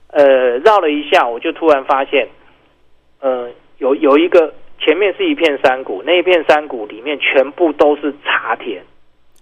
[0.07, 2.27] 呃，绕了一下，我就突然发现，
[3.19, 3.49] 呃，
[3.79, 8.83] 有有一个前面是一片山谷，那一片山谷里面全部都是茶田。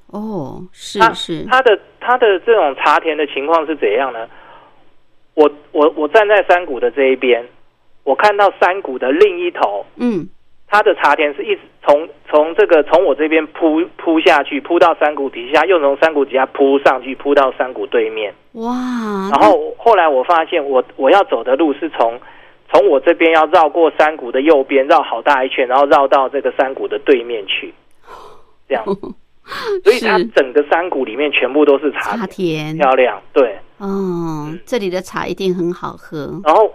[0.08, 4.28] 哦，是它是，它的它的这种茶田的情况是怎样呢？
[5.34, 7.46] 我我我站在山谷的这一边，
[8.04, 10.28] 我看到山谷的另一头，嗯，
[10.68, 18.34] 它的茶田是一直从从这个从我这边铺铺下去，铺到山谷底下，又从山谷底下铺上去，铺到山谷对面。
[18.54, 18.74] 哇，
[19.32, 22.20] 然后后来我发现我，我要走的路是从
[22.70, 27.74] 从我这边要绕过山谷的右边，绕好大一圈，然后绕到这个山谷的对面去，
[28.68, 28.84] 这样。
[29.84, 33.20] 所以它整个山谷里面全部都是茶茶田漂亮。
[33.34, 36.40] 对，哦，这里的茶一定很好喝。
[36.46, 36.72] 然后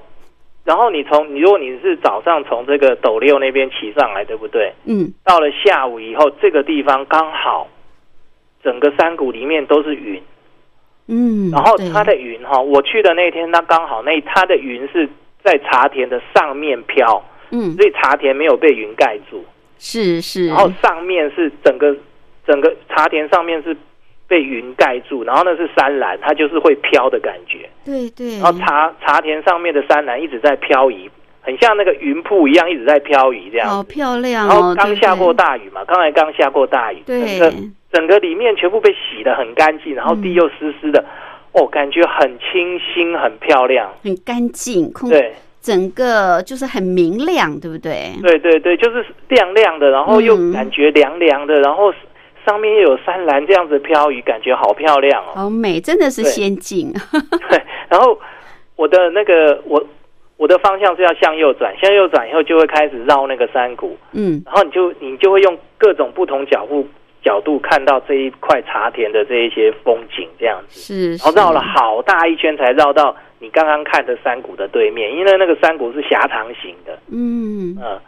[0.64, 4.72] 然后你从你如果你是早上从这个斗六那边骑上来，对不对？
[4.84, 7.68] 嗯，到了下午以后，这个地方刚好
[8.64, 10.20] 整个山谷里面都是云，
[11.06, 15.08] 嗯，然后它的云哈，我去的那天，它刚好那它的云是
[15.44, 17.72] 在茶田的上面飘，嗯。
[17.76, 19.44] 所以茶田没有被云盖住，
[19.78, 21.96] 是是，然后上面是整个
[22.44, 23.76] 整个茶田上面是
[24.28, 31.08] 被云盖住，然后那是山岚，它就是会飘的感觉，对对，然后茶茶田上面的山岚一直在漂移，
[31.40, 33.82] 很像那个云瀑一样一直在漂移这样好。
[33.82, 37.38] 漂亮然后哦，对刚下过大雨嘛，刚才刚下过大雨，对。
[37.38, 37.52] 整个
[37.92, 41.04] 整个里面全部被洗得很干净，然后地又湿湿的，
[41.52, 43.90] 哦，感觉很清新，很漂亮。
[44.02, 45.32] 很干净，空对。
[45.62, 48.12] 整个就是很明亮，对不对？
[48.22, 50.52] 对对对，就是亮亮的，然后又嗯。
[50.52, 51.92] 感觉凉凉的，然后
[52.46, 55.32] 上面又有山岚这样子飘雨，感觉好漂亮哦。
[55.34, 56.92] 好美，真的是仙境。
[57.50, 58.18] 对，然后
[58.76, 59.84] 我的那个我
[60.36, 66.86] 我的方向是要向右转，向右转以后就会开始绕那个山谷，嗯，然后你就你就会用各种不同角度
[67.22, 70.78] 角度看到这一块茶田的这一些风景，这样子。
[70.78, 78.00] 是，然后绕了好大一圈才绕到你刚刚看的山谷的对面，因为那个山谷是狭长型的，嗯，嗯，是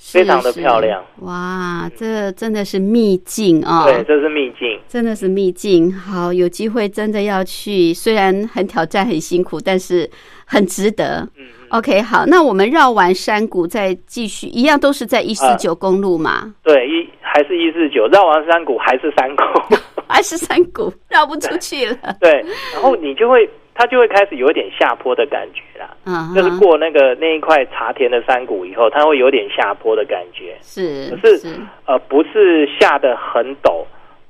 [0.00, 1.04] 非常的漂亮。
[1.20, 3.84] 哇，这真的是秘境啊！
[3.84, 4.80] 对，这是秘境。
[4.88, 5.92] 真的是秘境。
[5.92, 10.08] 好，有机会真的要去，虽然很挑战、很辛苦，但是
[10.46, 11.20] 很值得。
[11.36, 19.42] 嗯，嗯 OK，好，那我们绕完山谷再继续，一样都是在一四啊九公路嘛，对，一还是一四九，绕完山谷还是山谷。
[20.12, 21.96] 还是山谷绕不出去了。
[22.18, 22.44] 对，
[22.74, 23.48] 然后你就会，
[23.80, 25.96] 它就会开始有一点下坡的感觉啦。
[26.04, 30.54] 嗯，就是过那个那一块茶田的山谷以后，它会有点下坡的感觉。
[30.60, 33.82] 是可是呃，不是下的很陡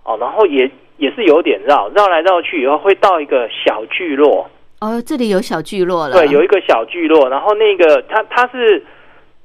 [0.05, 4.49] 哦，然后也也是有点绕，绕来绕去以后会到一个小聚落，
[4.81, 6.15] 哦，这里有小聚落了。
[6.15, 8.81] 对，有一个小聚落，然后那个它它是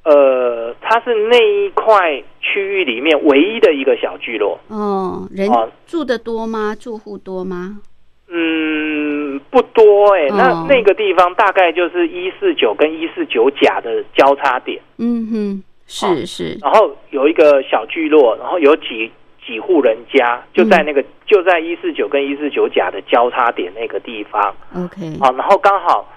[0.03, 6.76] 呃，它是那一块区域里面唯一的一个小聚落，哦，人哦住的多吗？
[6.80, 7.80] 住户多吗？
[8.28, 10.65] 嗯，不多哎、那哦。
[10.67, 16.26] 那个地方大概就是一四九跟一四九甲的交叉点，嗯哼，是哦。
[16.26, 19.11] 是，然后有一个小聚落，然后有几
[19.45, 26.11] 几户人家就在那个、就在一四九跟一四九甲的交叉点那个地方，OK，好，然后刚好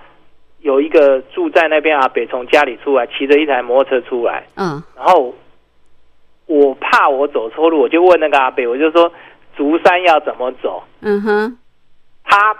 [0.61, 4.83] 有一个住在那边阿北从家里出来，骑着一台摩托车出来，嗯。
[4.97, 5.35] 然后
[6.47, 9.13] 我怕我走错路，我就问那个阿北，我就说
[9.55, 11.59] 竹山要怎么走，嗯哼，
[12.29, 12.55] 他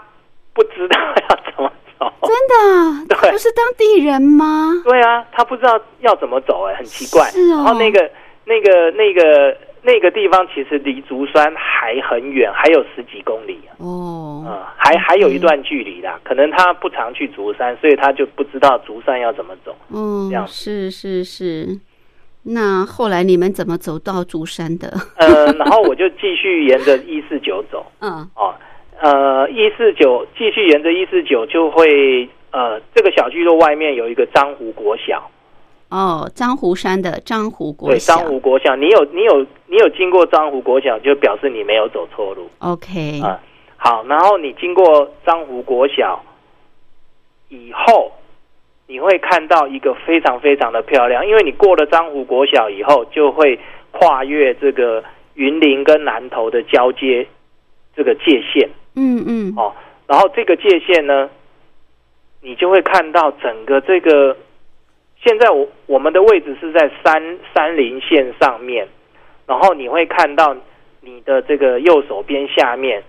[0.53, 2.11] 不知道要怎么走。
[2.21, 4.71] 真的啊，对他不是当地人吗？
[4.83, 7.25] 对啊，他不知道要怎么走、哎，很奇怪。
[7.29, 8.09] 是哦然后那个、
[8.45, 16.19] 那个、那个、那个地方其实离竹山还很远，还有十几公里啊，哦，嗯，还还有一段距离啦。
[16.23, 19.75] 可能他不常去竹山，所以他就不知道竹山要怎么走。
[19.93, 21.79] 嗯这样，是是是。
[22.43, 24.89] 那后来你们怎么走到竹山的？
[25.17, 28.55] 呃，然后我就继续沿着一四九走 嗯哦，
[29.01, 35.29] 呃，一四九继续沿着一四九就会呃，这个小聚落外面有一个张湖国小，
[35.89, 37.95] 哦，樟湖山的张湖国小。
[37.95, 42.49] 对，小樟湖国小，你有你有你有经过张湖国小，就表示你没有走错路。
[42.59, 43.39] ，OK，啊、
[43.77, 46.21] 好，然后你经过张湖国小
[47.47, 48.11] 以后，
[48.87, 53.57] 你会看到一个非常非常的漂亮，因为你过了张湖国小以后，就会
[53.91, 55.01] 跨越这个
[55.35, 57.25] 云林跟南投的交接
[57.95, 58.69] 这个界限
[58.99, 59.73] 嗯嗯，哦，
[60.07, 61.29] 然后这个界限呢，
[62.41, 64.35] 你就会看到整个这个。
[65.21, 67.21] 现在我我们的位置是在山
[67.53, 68.87] 山林线上面，
[69.45, 70.55] 然后你会看到
[71.01, 73.03] 你的这个右手边下面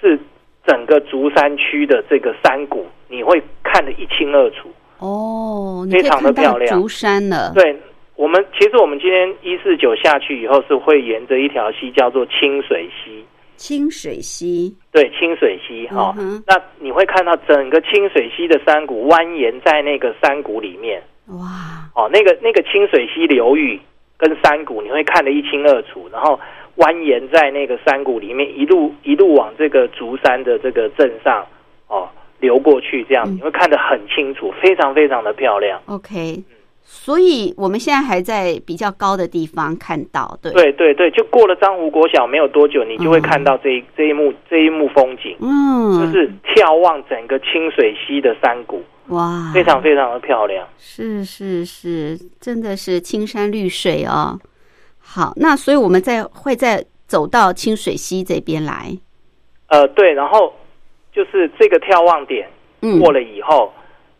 [0.00, 0.18] 是
[0.66, 4.68] 整个竹山区的这个山谷，你会看得一清二楚。
[4.98, 7.52] 哦，非常的漂亮竹山了。
[7.54, 7.76] 对
[8.16, 13.17] 我们，其实我们今天一四九下去以后，是会沿着一条溪叫做清水溪，
[13.58, 16.14] 清水溪，对，清水溪哈、
[16.46, 23.78] 那你会看到整个清水溪的山谷蜿蜒在那个山谷里面，哇，哦，那个那个清水溪流域
[24.16, 26.38] 跟山谷，你会看得一清二楚，然后
[26.76, 31.44] 蜿蜒在那个山谷里面，一路一路往这个竹山的这个镇上，
[31.88, 33.34] 哦，流过去，这样嗯。
[33.36, 35.80] 你会看得很清楚，非常非常的漂亮。
[35.86, 36.40] OK，
[36.90, 50.66] 所以我们现在还在比较高的地方看到，对，对对对，就过了张湖国小没有多久，你就会看到这一、这一幕这一幕风景，嗯，就是眺望整个清水溪的山谷，哇，非常非常的漂亮。
[50.78, 54.38] 是是是，真的是青山绿水哦。
[54.98, 58.96] 好，那所以我们再会再走到清水溪这边来，
[59.68, 60.54] 呃，对，然后
[61.12, 62.48] 就是这个眺望点
[62.80, 63.70] 嗯，过了以后，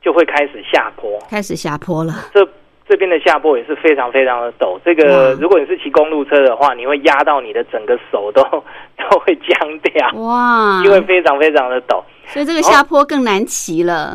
[0.02, 1.18] 就会开始下坡。
[1.30, 2.46] 开始下坡了，这
[2.88, 4.78] 这边的下坡也是非常非常的陡。
[4.84, 8.42] 这个如果你是骑公路车的话，你会压到你的整个手都
[8.96, 12.02] 都会僵掉，哇，因为非常非常的陡。
[12.26, 14.14] 所以这个下坡更难骑了，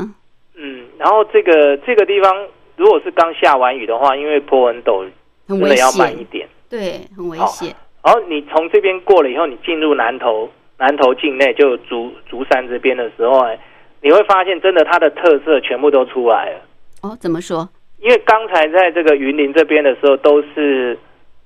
[0.56, 5.06] 嗯，然后这个这个地方，如果是刚下完雨的话，因为坡很陡，
[5.48, 6.50] 真的要慢一险，点。
[6.70, 13.60] 对，很危好险，然后你从这边过了以后，你进入南投南投境内，就竹竹山这边的时候，哎，
[14.02, 16.62] 你会发现真的它的特色全部都出来了。
[17.02, 17.70] 哦，怎么说？
[18.04, 21.00] 因为刚才在这个云林这边的时候，都是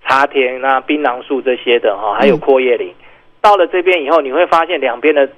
[0.03, 2.91] 茶田啊、槟榔树这些的哈，还有嗯阔叶林。
[3.39, 5.29] 到了这边以后，你会发现两边的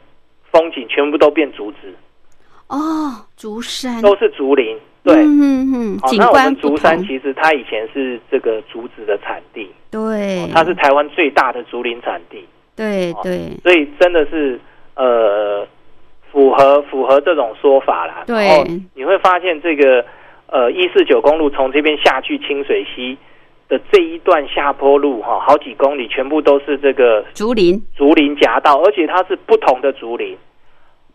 [0.49, 1.93] 风景全部都变竹子，
[2.69, 2.77] 哦，
[3.35, 4.77] 竹山，都是竹林。
[5.03, 12.45] 对，嗯嗯嗯，那我们竹山其实它以前是这个竹子的产地，对，它是台湾最大的竹林产地，哦
[12.75, 13.13] 对。
[13.23, 14.59] 对所以真的是
[14.95, 15.67] 呃
[16.31, 18.23] 符合符合这种说法啦。
[18.25, 18.63] 对。
[18.93, 20.05] 你会发现这个
[20.51, 23.17] 呃一四九公路从这边下去清水溪
[23.67, 30.37] 的这一段下坡路哈，好几公里全部都是这个竹林竹林夹道，而且它是不同的竹林。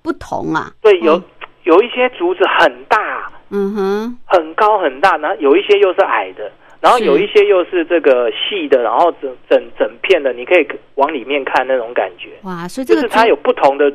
[0.03, 1.23] 不同啊，对，有、嗯
[1.65, 12.29] 有一些竹子很大，嗯哼，很高很大，然后有一些又是矮的，然后有一些又是这个细的，然后整整整片的，你可以往里面看那种感觉。
[12.43, 13.91] 哇，所以这个就是它有不同的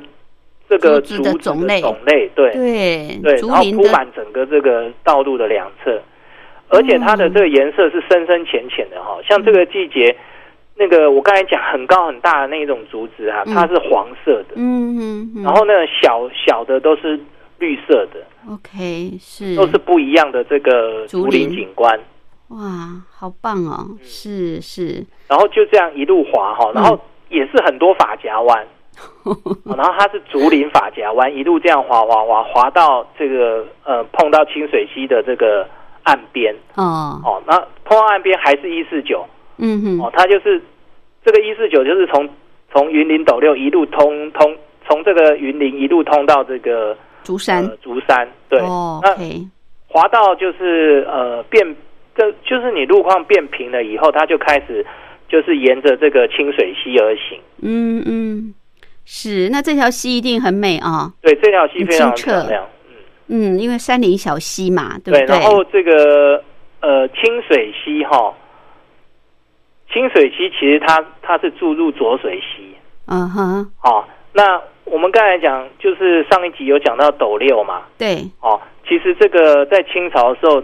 [0.69, 1.81] 这个竹子的种类。
[1.81, 2.53] 种类，对。
[2.53, 5.99] 对对，然后铺满整个这个道路的两侧，
[6.69, 10.15] 而且它的这个颜色是深深浅浅的哈，像这个季节。
[10.81, 13.53] 那个我刚才讲很高很大的那种竹子啊，嗯。
[13.53, 17.19] 它是黄色的，嗯嗯嗯，然后那个小小的都是
[17.57, 19.57] 绿色的，OK 是。
[19.57, 21.99] 都是不一样的这个竹竹林林景观。
[22.47, 23.97] 哇，好棒哦，嗯。
[24.01, 27.01] 是是，然后就这样一路滑哈，然后嗯
[27.37, 28.65] 也是很多法夹弯，
[29.77, 35.67] 然后它是竹林法夹弯，一路这样滑滑滑滑到这个呃碰到清水溪的这个
[36.03, 36.53] 岸边。
[36.75, 39.25] 哦，哦，那碰到岸边还是一四九。
[39.57, 40.61] 嗯哼，哦，它就是
[41.23, 42.27] 这个一四九就是从
[42.71, 44.55] 从云林斗六一路通通
[44.87, 47.65] 从这个云林一路通到这个竹山。
[47.65, 49.15] 呃竹山对，哦那
[49.87, 51.75] 滑到就是呃变，
[52.15, 54.85] 这就是你路况变平了以后，它就开始
[55.27, 57.39] 就是沿着这个清水溪而行。
[57.61, 58.53] 嗯嗯，
[59.11, 62.63] 是，那这条溪一定很美啊，对，这条溪非常漂亮。
[63.27, 65.35] 嗯，因为山林小溪嘛，对对，不对？
[65.35, 66.43] 然后这个
[66.81, 68.31] 呃清水溪哈，
[69.91, 72.75] 清水溪其实它它是注入浊水溪
[73.07, 74.05] 嗯哼，哦。
[74.31, 80.61] 那我们刚才讲，就是上一集有讲到斗六嘛，对，哦，其实这个在清朝的时候，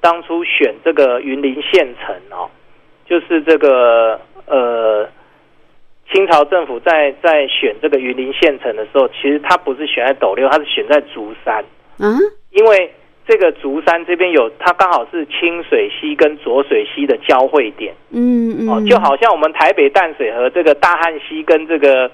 [0.00, 2.48] 当初选这个云林县城哦，
[3.04, 5.06] 就是这个呃，
[6.12, 11.64] 清朝政府在在选这个云林县城的时候，其实它不是选在斗六，它是选在竹山，
[11.98, 12.18] 嗯，
[12.50, 12.92] 因为
[13.26, 17.94] 这个竹山这边有它刚好是清水溪跟浊水溪的交汇点。
[18.10, 22.10] 嗯嗯，哦，就好像我们台北淡水河这个大汉溪跟这个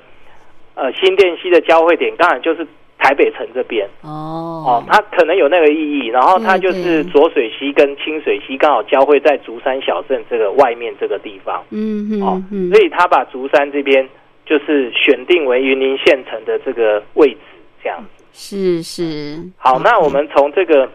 [0.74, 2.66] 呃新店溪的交汇点，刚好就是
[2.98, 3.88] 台北城这边。
[4.02, 4.46] 哦。
[4.66, 14.06] 哦，，它可能有那个意义，然后它就是对浊水溪跟清水溪刚好交汇在竹山小镇这个外面这个地方，嗯哦嗯，哦，所以他把竹山这边
[14.44, 17.38] 就是选定为云林县城的这个位置，
[17.82, 17.98] 这样。
[18.02, 18.24] 子。
[18.30, 20.88] 是是，好，那我们从这个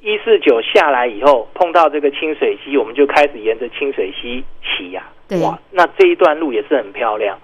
[0.00, 5.40] 一四九下来以后，碰到这个清水溪，我们就开始沿着清水溪骑呀、对。
[5.40, 7.36] 哇，那这一段路也是很漂亮。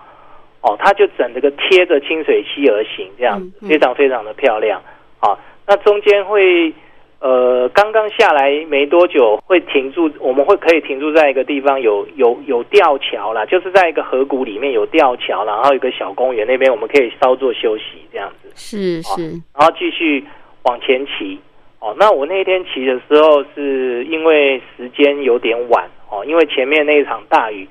[0.62, 4.82] 哦，它就整这个贴着清水溪而行，这样子非常非常的漂亮。
[5.18, 6.72] 好、那中间会
[7.20, 18.50] 呃刚刚下来没多久会停住，我们会可以停住在一个地方有有有吊桥啦，就是在一个河谷里面有吊桥，然后有一个小公园那边我们可以稍作休息这样子。
[18.54, 20.24] 是是，然后继续
[20.64, 21.38] 往前骑。
[21.82, 27.66] 哦，那我那天骑的时候是因为时间有点晚哦，因为前面那一场大雨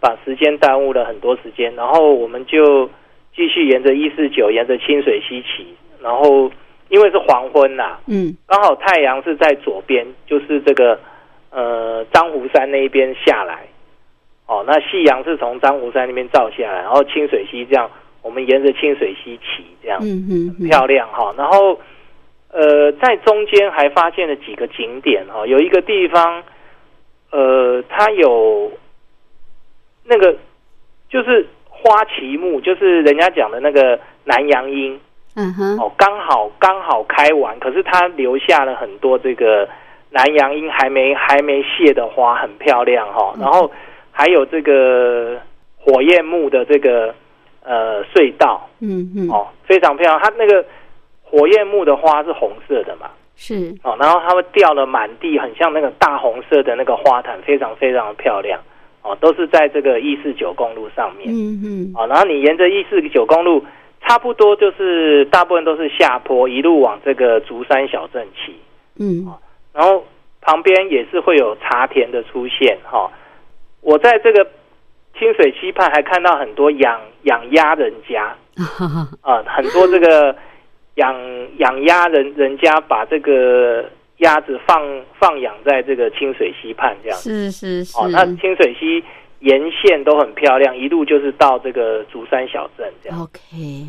[0.00, 2.86] 把时间耽误了很多时间，然后我们就
[3.34, 6.50] 继续沿着一四九沿着清水溪骑，然后
[6.88, 10.98] 因为是黄昏呐、嗯刚好太阳是在左边，就是这个
[11.50, 13.66] 呃张湖山那一边下来，
[14.46, 17.90] 哦，那夕阳是从张湖山那边照下来，然后清水溪这样，
[18.22, 21.34] 我我们沿着清水溪骑，这样嗯哼哼，漂亮哈。
[21.38, 21.80] 然后
[22.52, 26.42] 呃，在中间还发现了几个景点哈，有一个地方，
[27.30, 28.70] 呃，它有
[30.08, 30.34] 那个
[31.08, 34.98] 就是花旗木，就是人家讲的那个南洋樱。
[35.36, 39.68] 嗯哼，哦，刚好刚好开完，可是它留下了很多这个
[40.10, 43.32] 南洋樱还没还没谢的花，很漂亮哈。
[43.38, 43.70] 然后
[44.10, 45.38] 还有这个
[45.76, 47.14] 火焰木的这个
[47.62, 48.68] 呃隧道。
[48.80, 50.20] 嗯哼，哦，非常漂亮。
[50.20, 50.64] 它那个
[51.22, 58.58] 火焰木的花是红色的嘛，是，哦，然后它会掉了满地，很像那个大红色的那个花坛，非常非常的漂亮。
[59.08, 61.28] 哦，都是在这个一四九公路上面。
[61.32, 63.64] 嗯嗯，哦，然后你沿着一四九公路，
[64.02, 68.54] 差不多就是大部分都是下坡，一路往这个竹山小镇骑。
[69.00, 69.26] 嗯
[69.72, 70.04] 然后
[70.40, 73.10] 旁边也是会有茶田的出现哈、
[73.80, 74.44] 我在这个
[75.16, 78.34] 清水溪畔还看到很多养养鸭人家
[79.22, 80.34] 啊、很多这个
[80.96, 81.14] 养
[81.58, 83.84] 养鸭人人家把这个
[84.18, 84.76] 鸭子放
[85.20, 87.18] 放养在这个清水溪畔这样。
[87.18, 89.02] 是是是，哦，那清水溪
[89.40, 93.20] 沿线都很漂亮，一路就是到这个竹山小镇这样。
[93.20, 93.86] OK，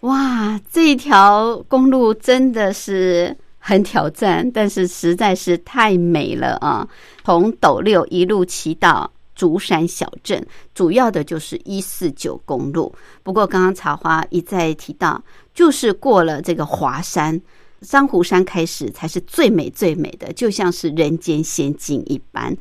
[0.00, 6.88] 哇，这一条公路真的是很挑战，但是实在是太美了啊！
[7.24, 10.42] 从斗六一路骑到竹山小镇，
[10.74, 12.94] 主要的就是一四九公路。
[13.22, 15.22] 不过刚刚茶花一再提到，
[15.52, 17.38] 就是过了这个华山。
[17.82, 22.56] 珊瑚山开始才是最美最美的，就像是人间仙境一般。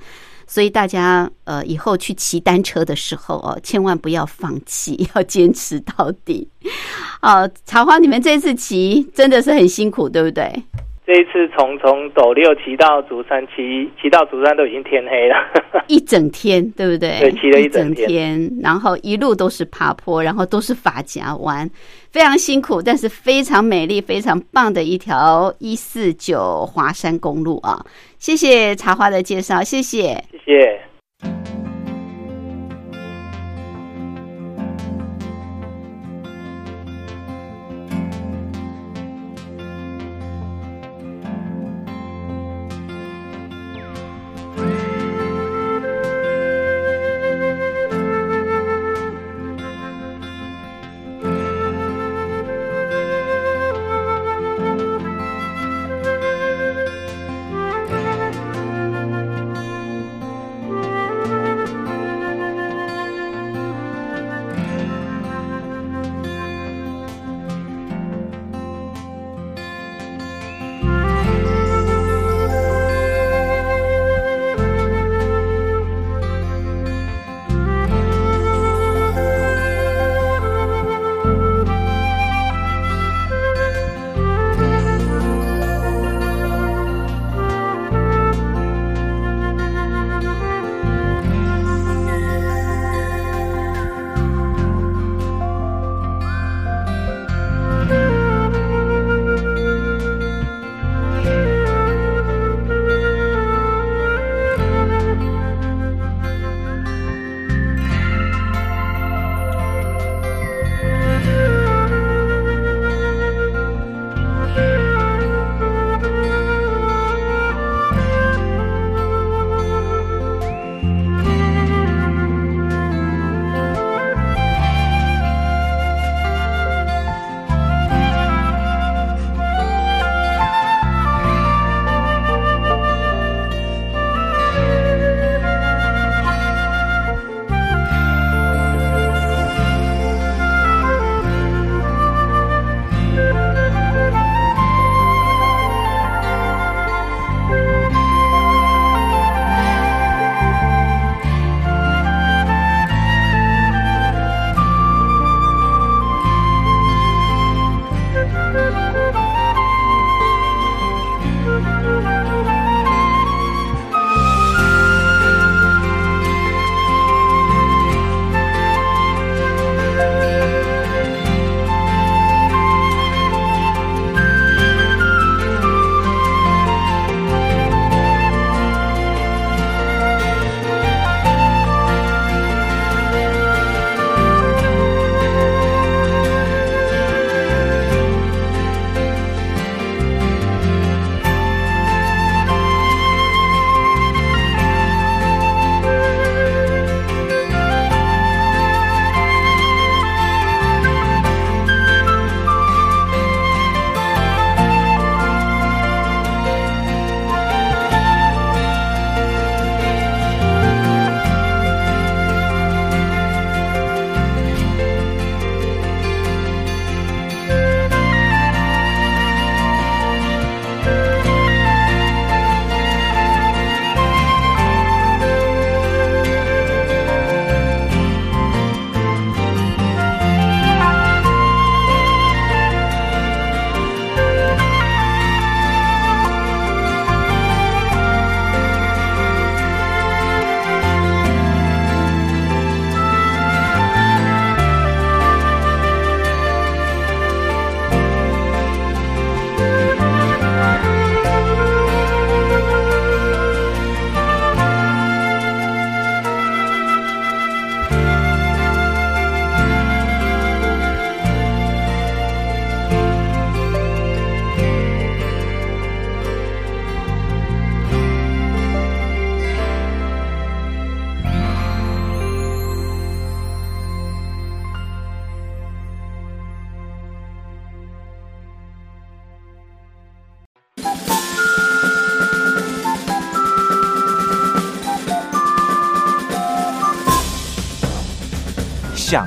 [0.48, 6.48] 所以大家呃以后去骑单车的时候哦，千万不要放弃，要坚持到底。
[7.24, 10.52] 哦，茶花，你们这次骑真的是很辛苦，对不对？
[11.08, 15.36] 这一次从从斗六骑到竹山，骑骑到竹山都已经天黑了。
[15.88, 17.20] 一整天，对不对？
[17.20, 21.70] 对骑了一整整天然后一路都是爬坡，然后都是发夹弯，
[22.16, 27.86] 非常辛苦，但是非常美丽、非常棒的一条一四九华山公路啊！
[28.18, 30.24] 谢谢茶花的介绍，谢谢。
[30.32, 30.85] 谢谢。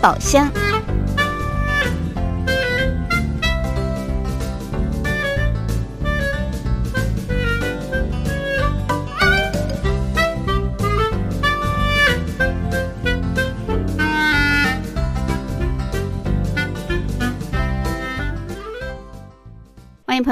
[0.00, 0.50] 宝箱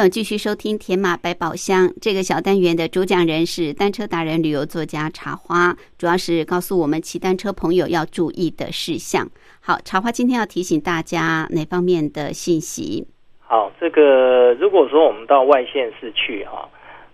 [0.07, 9.26] 继续收听《铁马百宝箱》这个小单元的主讲人是单车达人、旅游作家茶花，主要是告诉我们骑单车朋友要注意的事项。
[9.61, 13.09] 好，茶花今天要提醒大家哪方面的信息？
[13.40, 16.68] 好，这个如果说我们到外县市去哈，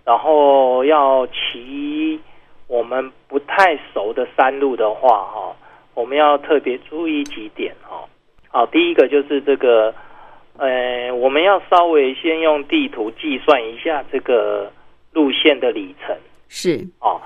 [0.04, 2.20] 然后要骑
[2.66, 5.56] 我们不太熟的山路的话哈，
[5.94, 8.04] 我们要特别注意几点哈。
[8.48, 9.94] 好，第一个就是这个。
[10.56, 14.70] 呃，我们要稍微先用地图计算一下这个
[15.12, 16.16] 路线的里程，
[16.48, 17.20] 是哦，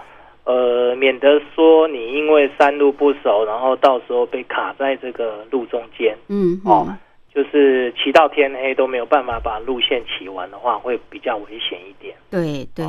[0.44, 6.88] 呃，免得说你因为山路不熟，然后到时候被卡在这个路中间，嗯，哦，
[7.30, 12.16] 就是骑到天黑都没有办法把路线骑完的话，会比较危险一点。
[12.30, 12.86] 对对。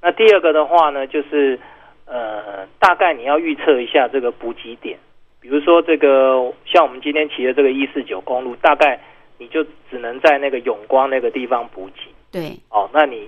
[0.00, 1.58] 那第二个的话呢，就是
[2.06, 4.96] 呃，大概你要预测一下这个补给点，
[5.40, 9.00] 比如说这个像我们今天骑的这个一四九公路，大概。
[9.40, 12.02] 你就只能在那个永光那个地方补给。
[12.30, 12.56] 对。
[12.68, 13.26] 哦，那你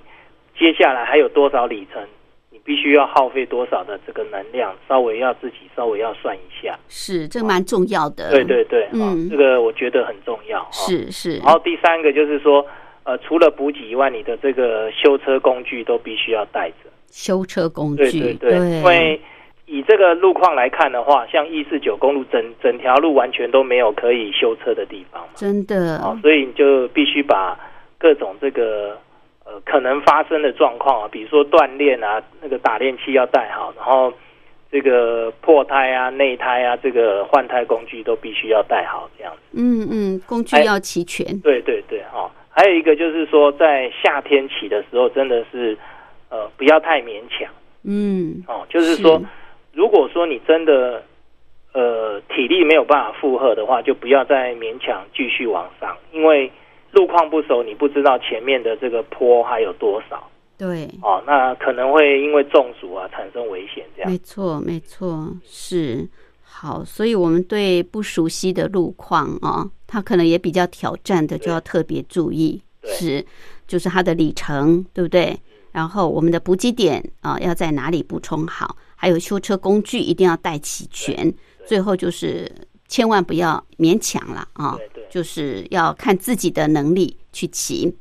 [0.56, 2.06] 接下来还有多少里程？
[2.50, 4.76] 你必须要耗费多少的这个能量？
[4.86, 6.78] 稍微要自己稍微要算一下。
[6.86, 8.30] 是，这蛮重要的。
[8.30, 10.68] 对对对，嗯，这个我觉得很重要。
[10.70, 11.38] 是是。
[11.38, 12.64] 然后第三个就是说，
[13.04, 16.90] 呃，除了补给以外，你的这个修车工具都必须要带着。
[17.10, 18.04] 修车工具。
[18.04, 18.60] 对对对。
[18.60, 19.18] 因为
[19.72, 27.58] 以这个路况来看的话，像一四九公路整整条路完全都没有可以修车的地方，真的哦，所以你就必须把
[27.96, 28.98] 各种这个
[29.46, 34.12] 呃可能发生的状况啊，比如说断链啊，那个打链器要带好，然后
[34.70, 39.40] 这个破胎啊、内胎啊，这个换胎工具都必须要带好，这样子。
[39.56, 41.24] 嗯嗯，工具要齐全。
[41.40, 45.78] 对对对，哈，还有一个就是说，在夏天起的时候，真的是
[46.28, 47.50] 呃不要太勉强。
[47.84, 49.18] 嗯，哦，就是说。
[49.72, 51.02] 如果说你真的
[51.72, 56.50] 呃体力没有办法负荷的话，就不要再勉强继续往上，因为
[56.92, 60.28] 路况不熟，你不知道前面的这个坡还有多少。
[60.58, 63.84] 对，哦，那可能会因为中暑啊产生危险。
[63.96, 66.08] 这样，没错，没错，是
[66.44, 66.84] 好。
[66.84, 72.60] 所以我们对不熟悉的路况啊，它可能也比较挑战的，就要特别注意。
[72.84, 73.24] 是，
[73.66, 75.36] 就是它的里程，对不对？
[75.72, 78.76] 然后我们的补给点啊，要在哪里补充好？
[79.02, 81.34] 还有修车工具一定要带齐全，
[81.66, 82.48] 最后就是
[82.86, 84.78] 千万不要勉强了啊！
[85.10, 87.92] 就是要看自己的能力去骑。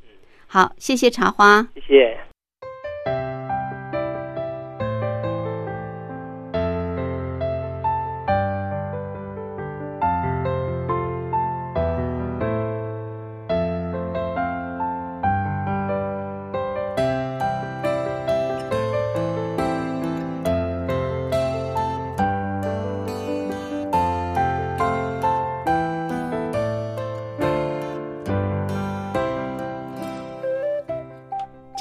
[0.45, 2.30] 好，谢谢茶花，谢谢。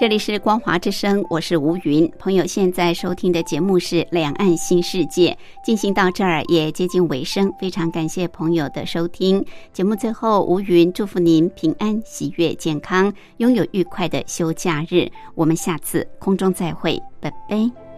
[0.01, 2.11] 这里是光华之声，我是吴云。
[2.19, 5.31] 朋友现在收听的节目是《两岸新世界》，
[5.63, 9.45] 进行到这儿也接近尾声，非常感谢朋友的收听。
[9.75, 15.07] 节目最后，吴云祝福您平安、喜悦、健康，拥有愉快的休假日。
[15.35, 17.90] 我们下次空中再会，拜拜。